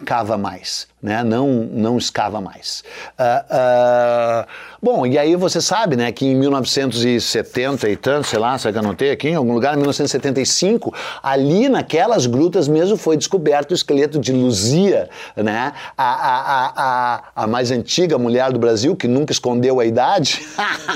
cava 0.05 0.39
mais, 0.39 0.87
né? 1.03 1.23
não, 1.23 1.49
não 1.73 1.97
escava 1.97 2.41
mais. 2.41 2.83
Uh, 3.19 4.45
uh, 4.45 4.47
bom, 4.83 5.07
e 5.07 5.19
aí 5.19 5.37
você 5.37 5.61
sabe 5.61 5.97
né, 5.97 6.11
que 6.11 6.27
em 6.27 6.35
1970 6.35 7.89
e 7.89 7.97
tanto, 7.97 8.27
sei 8.27 8.39
lá, 8.39 8.59
sei 8.59 8.73
que 8.73 8.79
anotei 8.79 9.11
aqui, 9.11 9.29
em 9.29 9.35
algum 9.35 9.53
lugar, 9.53 9.75
em 9.75 9.77
1975, 9.77 10.93
ali 11.23 11.69
naquelas 11.69 12.27
grutas 12.27 12.67
mesmo 12.67 12.97
foi 12.97 13.17
descoberto 13.17 13.71
o 13.71 13.75
esqueleto 13.75 14.19
de 14.19 14.33
Luzia, 14.33 15.09
né? 15.37 15.73
a, 15.97 16.05
a, 16.05 16.73
a, 16.77 17.23
a 17.45 17.47
mais 17.47 17.71
antiga 17.71 18.19
mulher 18.19 18.53
do 18.53 18.59
Brasil, 18.59 18.97
que 18.97 19.07
nunca 19.07 19.33
escondeu 19.33 19.81
a 19.81 19.85
idade, 19.85 20.41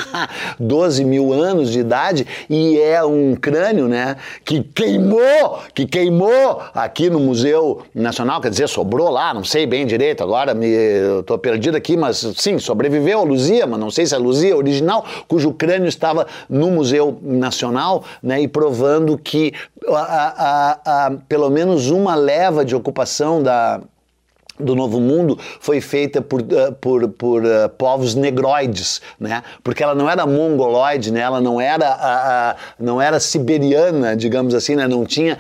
12 0.59 1.05
mil 1.05 1.33
anos 1.33 1.71
de 1.71 1.79
idade, 1.79 2.27
e 2.49 2.79
é 2.79 3.05
um 3.05 3.35
crânio 3.35 3.87
né, 3.87 4.17
que 4.45 4.62
queimou, 4.62 5.61
que 5.75 5.87
queimou 5.87 6.62
aqui 6.75 7.09
no 7.09 7.21
Museu 7.21 7.83
Nacional, 7.95 8.41
quer 8.41 8.51
dizer, 8.51 8.69
sobrou 8.69 9.09
lá, 9.09 9.33
não 9.33 9.45
sei 9.45 9.67
bem 9.67 9.87
direito, 9.93 10.23
agora 10.23 10.55
me, 10.55 10.67
eu 10.67 11.23
tô 11.23 11.37
perdido 11.39 11.77
aqui, 11.77 11.97
mas 11.97 12.27
sim, 12.37 12.59
sobreviveu 12.59 13.21
a 13.21 13.23
Luzia, 13.23 13.67
mas 13.67 13.79
não 13.79 13.91
sei 13.91 14.07
se 14.07 14.15
é 14.15 14.17
a 14.17 14.21
Luzia 14.21 14.57
original, 14.57 15.05
cujo 15.29 15.53
crânio 15.53 15.89
estava 15.89 16.27
no 16.49 16.71
Museu 16.71 17.19
Nacional, 17.21 18.05
né, 18.23 18.41
e 18.41 18.49
provando 18.49 19.19
que 19.19 19.53
a, 19.87 19.99
a, 19.99 21.07
a, 21.07 21.11
pelo 21.29 21.51
menos 21.51 21.91
uma 21.91 22.15
leva 22.15 22.65
de 22.65 22.75
ocupação 22.75 23.43
da, 23.43 23.83
do 24.59 24.75
Novo 24.75 25.01
Mundo 25.01 25.39
foi 25.61 25.81
feita 25.81 26.23
por, 26.23 26.41
uh, 26.41 26.73
por, 26.81 27.09
por 27.09 27.43
uh, 27.45 27.69
povos 27.77 28.15
negroides, 28.15 29.01
né? 29.19 29.43
Porque 29.63 29.83
ela 29.83 29.95
não 29.95 30.09
era 30.09 30.27
mongoloide, 30.27 31.13
né? 31.13 31.21
Ela 31.21 31.41
não 31.41 31.61
era, 31.61 32.57
uh, 32.57 32.61
não 32.79 33.01
era 33.01 33.19
siberiana, 33.19 34.17
digamos 34.17 34.55
assim, 34.55 34.77
né? 34.77 34.87
Não 34.87 35.05
tinha 35.05 35.39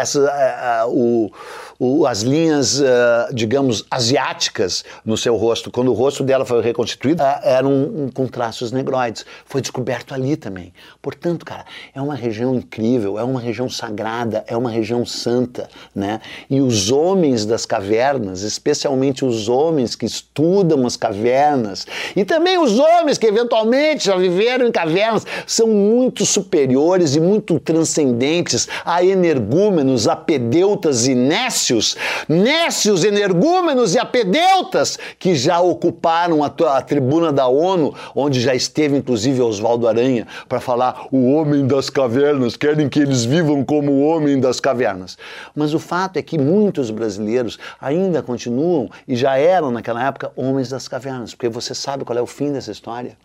essa, 0.00 0.86
o 0.88 1.30
o, 1.78 2.06
as 2.06 2.22
linhas, 2.22 2.80
uh, 2.80 2.84
digamos, 3.32 3.84
asiáticas 3.90 4.84
no 5.04 5.16
seu 5.16 5.36
rosto. 5.36 5.70
Quando 5.70 5.88
o 5.88 5.94
rosto 5.94 6.24
dela 6.24 6.44
foi 6.44 6.62
reconstituído, 6.62 7.22
uh, 7.22 7.38
eram 7.42 7.72
um, 7.72 8.10
com 8.12 8.26
traços 8.26 8.72
negroides. 8.72 9.24
Foi 9.44 9.60
descoberto 9.60 10.14
ali 10.14 10.36
também. 10.36 10.72
Portanto, 11.02 11.44
cara, 11.44 11.64
é 11.94 12.00
uma 12.00 12.14
região 12.14 12.54
incrível, 12.54 13.18
é 13.18 13.24
uma 13.24 13.40
região 13.40 13.68
sagrada, 13.68 14.44
é 14.46 14.56
uma 14.56 14.70
região 14.70 15.04
santa, 15.04 15.68
né? 15.94 16.20
E 16.48 16.60
os 16.60 16.90
homens 16.90 17.44
das 17.44 17.66
cavernas, 17.66 18.42
especialmente 18.42 19.24
os 19.24 19.48
homens 19.48 19.94
que 19.94 20.06
estudam 20.06 20.86
as 20.86 20.96
cavernas, 20.96 21.86
e 22.14 22.24
também 22.24 22.58
os 22.58 22.78
homens 22.78 23.18
que 23.18 23.26
eventualmente 23.26 24.06
já 24.06 24.16
viveram 24.16 24.66
em 24.66 24.72
cavernas, 24.72 25.26
são 25.46 25.68
muito 25.68 26.24
superiores 26.24 27.14
e 27.14 27.20
muito 27.20 27.60
transcendentes 27.60 28.68
a 28.84 29.04
energúmenos, 29.04 30.08
a 30.08 30.16
pedeutas 30.16 31.06
e 31.06 31.14
nécios 31.14 31.65
nécios, 31.66 31.96
nécios, 32.28 33.04
energúmenos 33.04 33.94
e 33.94 33.98
apedeutas 33.98 34.98
que 35.18 35.34
já 35.34 35.60
ocuparam 35.60 36.44
a, 36.44 36.46
a 36.46 36.82
tribuna 36.82 37.32
da 37.32 37.46
ONU, 37.48 37.94
onde 38.14 38.40
já 38.40 38.54
esteve 38.54 38.96
inclusive 38.96 39.40
Oswaldo 39.40 39.88
Aranha 39.88 40.26
para 40.48 40.60
falar 40.60 41.08
o 41.10 41.32
homem 41.32 41.66
das 41.66 41.90
cavernas, 41.90 42.56
querem 42.56 42.88
que 42.88 43.00
eles 43.00 43.24
vivam 43.24 43.64
como 43.64 43.92
o 43.92 44.02
homem 44.02 44.38
das 44.38 44.60
cavernas. 44.60 45.18
Mas 45.54 45.74
o 45.74 45.78
fato 45.78 46.18
é 46.18 46.22
que 46.22 46.38
muitos 46.38 46.90
brasileiros 46.90 47.58
ainda 47.80 48.22
continuam 48.22 48.88
e 49.08 49.16
já 49.16 49.36
eram 49.36 49.70
naquela 49.70 50.06
época 50.06 50.30
homens 50.36 50.68
das 50.68 50.86
cavernas, 50.86 51.34
porque 51.34 51.48
você 51.48 51.74
sabe 51.74 52.04
qual 52.04 52.18
é 52.18 52.22
o 52.22 52.26
fim 52.26 52.52
dessa 52.52 52.70
história? 52.70 53.16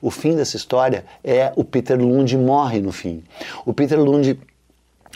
O 0.00 0.10
fim 0.10 0.36
dessa 0.36 0.56
história 0.56 1.04
é 1.24 1.52
o 1.56 1.64
Peter 1.64 1.98
Lund 1.98 2.36
morre 2.36 2.80
no 2.80 2.92
fim. 2.92 3.24
O 3.64 3.72
Peter 3.72 3.98
Lund 3.98 4.38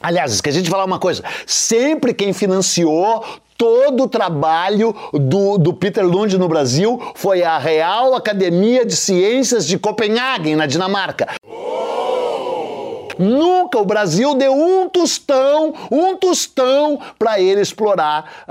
Aliás, 0.03 0.33
esqueci 0.33 0.61
de 0.61 0.69
falar 0.69 0.85
uma 0.85 0.99
coisa. 0.99 1.23
Sempre 1.47 2.13
quem 2.13 2.33
financiou 2.33 3.25
todo 3.57 4.05
o 4.05 4.09
trabalho 4.09 4.93
do, 5.13 5.57
do 5.57 5.73
Peter 5.73 6.05
Lund 6.05 6.37
no 6.37 6.49
Brasil 6.49 7.01
foi 7.15 7.45
a 7.45 7.59
Real 7.59 8.13
Academia 8.15 8.85
de 8.85 8.97
Ciências 8.97 9.67
de 9.67 9.79
Copenhague, 9.79 10.57
na 10.57 10.67
Dinamarca. 10.67 11.29
Nunca 13.19 13.79
o 13.79 13.85
Brasil 13.85 14.35
deu 14.35 14.55
um 14.55 14.89
tostão, 14.89 15.75
um 15.91 16.17
tostão 16.17 16.99
para 17.19 17.41
ele 17.41 17.61
explorar, 17.61 18.45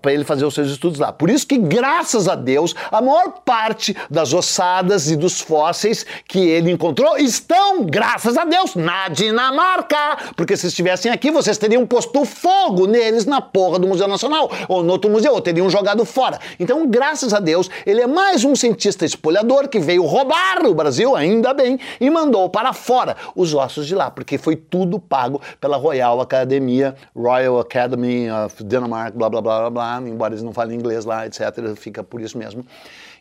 para 0.00 0.12
ele 0.12 0.24
fazer 0.24 0.44
os 0.44 0.54
seus 0.54 0.70
estudos 0.70 0.98
lá. 0.98 1.12
Por 1.12 1.30
isso 1.30 1.46
que, 1.46 1.56
graças 1.58 2.28
a 2.28 2.34
Deus, 2.34 2.74
a 2.90 3.00
maior 3.00 3.40
parte 3.44 3.96
das 4.10 4.32
ossadas 4.32 5.10
e 5.10 5.16
dos 5.16 5.40
fósseis 5.40 6.04
que 6.28 6.38
ele 6.38 6.70
encontrou 6.70 7.16
estão, 7.16 7.84
graças 7.84 8.36
a 8.36 8.44
Deus, 8.44 8.74
na 8.74 9.08
Dinamarca. 9.08 10.18
Porque 10.36 10.56
se 10.56 10.66
estivessem 10.68 11.10
aqui, 11.10 11.30
vocês 11.30 11.58
teriam 11.58 11.86
posto 11.86 12.24
fogo 12.24 12.86
neles 12.86 13.26
na 13.26 13.40
porra 13.40 13.78
do 13.78 13.88
Museu 13.88 14.06
Nacional, 14.06 14.50
ou 14.68 14.82
no 14.82 14.92
outro 14.92 15.10
museu, 15.10 15.32
ou 15.32 15.40
teriam 15.40 15.68
jogado 15.68 16.04
fora. 16.04 16.38
Então, 16.60 16.86
graças 16.86 17.34
a 17.34 17.40
Deus, 17.40 17.68
ele 17.84 18.00
é 18.00 18.06
mais 18.06 18.44
um 18.44 18.54
cientista 18.54 19.04
espolhador 19.04 19.68
que 19.68 19.80
veio 19.80 20.04
roubar 20.04 20.64
o 20.64 20.74
Brasil, 20.74 21.16
ainda 21.16 21.52
bem, 21.52 21.78
e 22.00 22.10
mandou 22.10 22.48
para 22.48 22.72
fora 22.72 23.01
fora 23.02 23.16
os 23.34 23.52
ossos 23.52 23.86
de 23.86 23.94
lá, 23.94 24.10
porque 24.10 24.38
foi 24.38 24.56
tudo 24.56 24.98
pago 24.98 25.40
pela 25.60 25.76
Royal 25.76 26.20
Academia, 26.20 26.94
Royal 27.14 27.58
Academy 27.58 28.30
of 28.30 28.62
Denmark, 28.62 29.16
blá 29.16 29.28
blá 29.28 29.42
blá 29.42 29.58
blá 29.60 29.70
blá, 29.70 30.08
embora 30.08 30.34
eles 30.34 30.42
não 30.42 30.52
falem 30.52 30.78
inglês 30.78 31.04
lá, 31.04 31.26
etc. 31.26 31.74
Fica 31.76 32.02
por 32.04 32.20
isso 32.20 32.38
mesmo, 32.38 32.64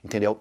entendeu? 0.03 0.39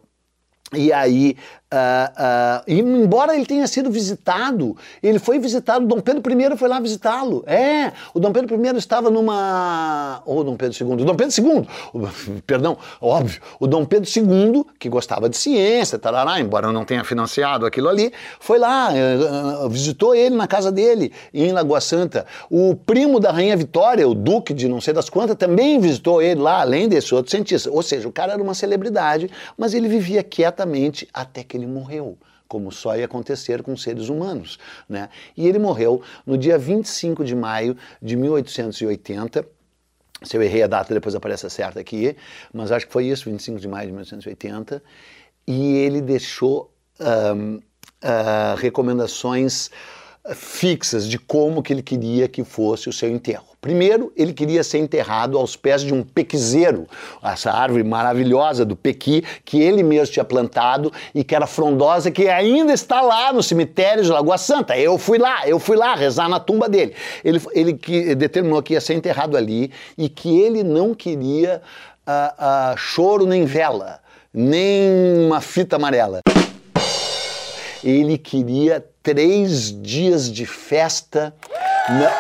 E 0.73 0.93
aí 0.93 1.37
Uh, 1.73 2.11
uh, 2.19 2.65
embora 2.67 3.37
ele 3.37 3.47
tenha 3.47 3.65
sido 3.69 3.93
visitado, 3.93 4.77
ele 5.01 5.21
foi 5.21 5.39
visitado, 5.39 5.87
Dom 5.87 6.01
Pedro 6.01 6.21
I 6.33 6.57
foi 6.57 6.69
lá 6.69 6.81
visitá-lo. 6.81 7.45
É, 7.47 7.93
o 8.13 8.19
Dom 8.19 8.33
Pedro 8.33 8.57
I 8.57 8.77
estava 8.77 9.09
numa. 9.09 10.21
Ou 10.27 10.43
Dom 10.43 10.57
Pedro 10.57 10.91
II, 10.91 11.05
Dom 11.05 11.15
Pedro 11.15 11.33
II, 11.39 12.43
perdão, 12.45 12.77
óbvio, 13.01 13.41
o 13.61 13.69
Dom 13.69 13.85
Pedro 13.85 14.11
II, 14.11 14.65
que 14.81 14.89
gostava 14.89 15.29
de 15.29 15.37
ciência, 15.37 15.97
tarará, 15.97 16.41
embora 16.41 16.73
não 16.73 16.85
tenha 16.85 17.05
financiado 17.05 17.65
aquilo 17.65 17.89
ali, 17.89 18.13
foi 18.41 18.59
lá, 18.59 18.89
uh, 18.91 19.69
visitou 19.69 20.13
ele 20.13 20.35
na 20.35 20.49
casa 20.49 20.73
dele, 20.73 21.13
em 21.33 21.53
Lagoa 21.53 21.81
Santa. 21.81 22.27
O 22.51 22.75
primo 22.75 23.21
da 23.21 23.31
Rainha 23.31 23.57
Vitória, 23.57 24.09
o 24.09 24.15
Duque 24.15 24.53
de 24.53 24.69
não 24.69 24.81
sei 24.81 24.93
das 24.93 25.09
quantas, 25.09 25.37
também 25.37 25.79
visitou 25.79 26.21
ele 26.21 26.41
lá, 26.41 26.63
além 26.63 26.89
desse 26.89 27.15
outro 27.15 27.31
cientista. 27.31 27.71
Ou 27.71 27.81
seja, 27.81 28.09
o 28.09 28.13
cara 28.13 28.33
era 28.33 28.43
uma 28.43 28.55
celebridade, 28.55 29.31
mas 29.57 29.73
ele 29.73 29.87
vivia 29.87 30.25
quietamente 30.25 31.07
até 31.15 31.45
que 31.45 31.60
ele 31.61 31.67
morreu 31.67 32.19
como 32.51 32.73
só 32.73 32.97
ia 32.97 33.05
acontecer 33.05 33.63
com 33.63 33.77
seres 33.77 34.09
humanos. 34.09 34.59
Né? 34.89 35.09
E 35.37 35.47
ele 35.47 35.61
morreu 35.61 36.03
no 36.27 36.37
dia 36.37 36.59
25 36.59 37.25
de 37.25 37.37
maio 37.37 37.77
de 38.03 38.17
1880. 38.17 39.47
Se 40.25 40.37
eu 40.37 40.43
errei 40.43 40.65
a 40.65 40.67
data, 40.67 40.93
depois 40.93 41.15
aparece 41.15 41.49
certa 41.49 41.79
aqui, 41.79 42.17
mas 42.53 42.73
acho 42.73 42.89
que 42.89 42.93
foi 42.93 43.07
isso, 43.07 43.31
25 43.31 43.61
de 43.61 43.69
maio 43.69 43.87
de 43.87 43.93
1880. 43.93 44.83
E 45.47 45.77
ele 45.77 46.01
deixou 46.01 46.75
um, 46.99 47.55
uh, 47.57 48.57
recomendações 48.57 49.71
fixas 50.35 51.09
de 51.09 51.19
como 51.19 51.63
que 51.63 51.73
ele 51.73 51.83
queria 51.83 52.29
que 52.29 52.45
fosse 52.45 52.89
o 52.89 52.93
seu 52.93 53.09
enterro. 53.09 53.51
Primeiro, 53.61 54.11
ele 54.17 54.33
queria 54.33 54.65
ser 54.65 54.79
enterrado 54.79 55.37
aos 55.37 55.55
pés 55.55 55.83
de 55.83 55.93
um 55.93 56.03
pequizeiro, 56.03 56.87
essa 57.23 57.53
árvore 57.53 57.85
maravilhosa 57.85 58.65
do 58.65 58.75
pequi 58.75 59.23
que 59.45 59.61
ele 59.61 59.83
mesmo 59.83 60.15
tinha 60.15 60.25
plantado 60.25 60.91
e 61.15 61.23
que 61.23 61.35
era 61.35 61.47
frondosa, 61.47 62.11
que 62.11 62.27
ainda 62.29 62.73
está 62.73 63.03
lá 63.03 63.33
no 63.35 63.43
cemitério 63.43 64.03
de 64.03 64.11
Lagoa 64.11 64.39
Santa. 64.39 64.79
Eu 64.79 64.97
fui 64.97 65.19
lá, 65.19 65.47
eu 65.47 65.59
fui 65.59 65.77
lá 65.77 65.95
rezar 65.95 66.29
na 66.29 66.41
tumba 66.41 66.71
dele. 66.71 66.95
Ele, 67.23 67.41
ele 67.53 67.73
que 67.75 68.15
determinou 68.15 68.63
que 68.63 68.73
ia 68.73 68.81
ser 68.81 68.95
enterrado 68.95 69.37
ali 69.37 69.71
e 69.97 70.09
que 70.09 70.41
ele 70.41 70.63
não 70.63 70.95
queria 70.95 71.61
uh, 72.07 72.73
uh, 72.73 72.77
choro 72.79 73.27
nem 73.27 73.45
vela, 73.45 74.01
nem 74.33 75.27
uma 75.27 75.43
fita 75.43 75.77
amarela 75.77 76.23
ele 77.85 78.19
queria 78.19 78.85
três 79.03 79.71
dias 79.83 80.31
de 80.31 80.45
festa, 80.45 81.35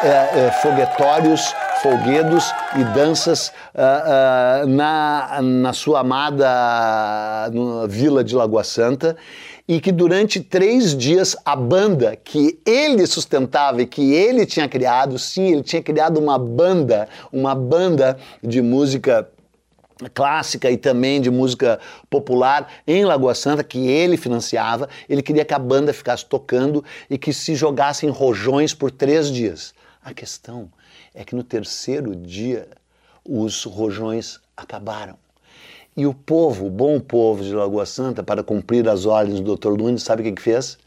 é, 0.02 0.46
é, 0.46 0.50
foguetórios, 0.62 1.54
folguedos 1.82 2.52
e 2.78 2.84
danças 2.94 3.48
uh, 3.48 4.64
uh, 4.64 4.66
na, 4.66 5.40
na 5.42 5.72
sua 5.72 6.00
amada 6.00 7.50
vila 7.88 8.22
de 8.22 8.34
Lagoa 8.34 8.64
Santa 8.64 9.16
e 9.70 9.80
que 9.80 9.92
durante 9.92 10.40
três 10.40 10.96
dias 10.96 11.36
a 11.44 11.54
banda 11.54 12.16
que 12.16 12.58
ele 12.66 13.06
sustentava 13.06 13.80
e 13.80 13.86
que 13.86 14.12
ele 14.12 14.44
tinha 14.44 14.68
criado, 14.68 15.18
sim, 15.18 15.52
ele 15.52 15.62
tinha 15.62 15.82
criado 15.82 16.18
uma 16.18 16.38
banda, 16.38 17.08
uma 17.32 17.54
banda 17.54 18.18
de 18.42 18.60
música 18.60 19.28
clássica 20.08 20.70
e 20.70 20.76
também 20.76 21.20
de 21.20 21.30
música 21.30 21.78
popular 22.08 22.72
em 22.86 23.04
Lagoa 23.04 23.34
Santa, 23.34 23.62
que 23.62 23.86
ele 23.88 24.16
financiava. 24.16 24.88
Ele 25.08 25.22
queria 25.22 25.44
que 25.44 25.52
a 25.52 25.58
banda 25.58 25.92
ficasse 25.92 26.24
tocando 26.24 26.84
e 27.10 27.18
que 27.18 27.32
se 27.32 27.54
jogassem 27.54 28.08
rojões 28.08 28.72
por 28.72 28.90
três 28.90 29.30
dias. 29.30 29.74
A 30.02 30.14
questão 30.14 30.70
é 31.14 31.24
que 31.24 31.34
no 31.34 31.42
terceiro 31.42 32.16
dia 32.16 32.68
os 33.24 33.64
rojões 33.64 34.40
acabaram. 34.56 35.18
E 35.96 36.06
o 36.06 36.14
povo, 36.14 36.66
o 36.66 36.70
bom 36.70 36.98
povo 37.00 37.42
de 37.42 37.52
Lagoa 37.52 37.84
Santa, 37.84 38.22
para 38.22 38.42
cumprir 38.42 38.88
as 38.88 39.04
ordens 39.04 39.40
do 39.40 39.56
Dr. 39.56 39.76
Nunes, 39.76 40.02
sabe 40.02 40.22
o 40.22 40.24
que, 40.24 40.32
que 40.32 40.42
fez? 40.42 40.78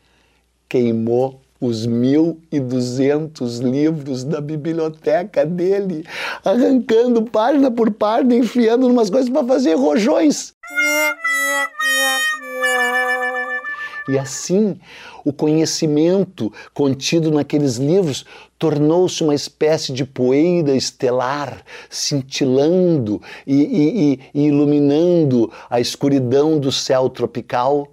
Queimou 0.67 1.42
os 1.65 1.88
1.200 1.88 3.62
livros 3.62 4.26
da 4.26 4.41
biblioteca 4.41 5.45
dele, 5.45 6.06
arrancando 6.43 7.23
página 7.23 7.71
por 7.71 7.89
página, 7.91 8.36
enfiando 8.36 8.86
umas 8.86 9.10
coisas 9.10 9.30
para 9.30 9.47
fazer 9.47 9.76
rojões. 9.76 10.54
E 14.10 14.19
assim, 14.19 14.78
o 15.23 15.32
conhecimento 15.32 16.52
contido 16.73 17.32
naqueles 17.32 17.78
livros 17.78 18.26
tornou-se 18.60 19.23
uma 19.23 19.34
espécie 19.34 19.93
de 19.93 20.04
poeira 20.04 20.76
estelar, 20.76 21.63
cintilando 21.89 23.21
e, 23.47 23.56
e, 23.56 24.19
e, 24.34 24.47
iluminando 24.47 25.49
a 25.69 25.80
escuridão 25.80 26.60
do 26.60 26.73
céu 26.73 27.10
tropical 27.10 27.88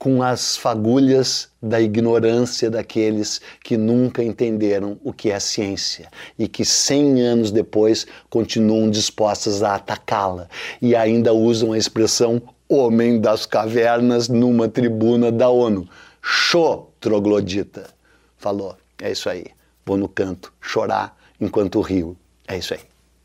com 0.00 0.22
as 0.22 0.56
fagulhas 0.56 1.50
da 1.62 1.78
ignorância 1.78 2.70
daqueles 2.70 3.38
que 3.62 3.76
nunca 3.76 4.24
entenderam 4.24 4.98
o 5.04 5.12
que 5.12 5.30
é 5.30 5.38
ciência 5.38 6.08
e 6.38 6.48
que 6.48 6.64
cem 6.64 7.20
anos 7.20 7.50
depois 7.50 8.06
continuam 8.30 8.88
dispostas 8.88 9.62
a 9.62 9.74
atacá-la 9.74 10.48
e 10.80 10.96
ainda 10.96 11.34
usam 11.34 11.74
a 11.74 11.78
expressão 11.78 12.40
homem 12.66 13.20
das 13.20 13.44
cavernas 13.44 14.26
numa 14.26 14.68
tribuna 14.68 15.30
da 15.30 15.50
ONU. 15.50 15.86
Show, 16.22 16.90
troglodita. 16.98 17.90
Falou. 18.38 18.74
É 19.02 19.12
isso 19.12 19.28
aí. 19.28 19.44
Vou 19.84 19.98
no 19.98 20.08
canto 20.08 20.50
chorar 20.62 21.14
enquanto 21.38 21.78
rio. 21.82 22.16
É 22.48 22.56
isso 22.56 22.72
aí. 22.72 22.80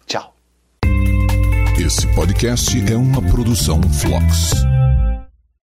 Tchau. 0.05 0.33
Esse 1.79 2.05
podcast 2.15 2.69
é 2.91 2.97
uma 2.97 3.21
produção 3.21 3.81
Flux. 3.81 4.51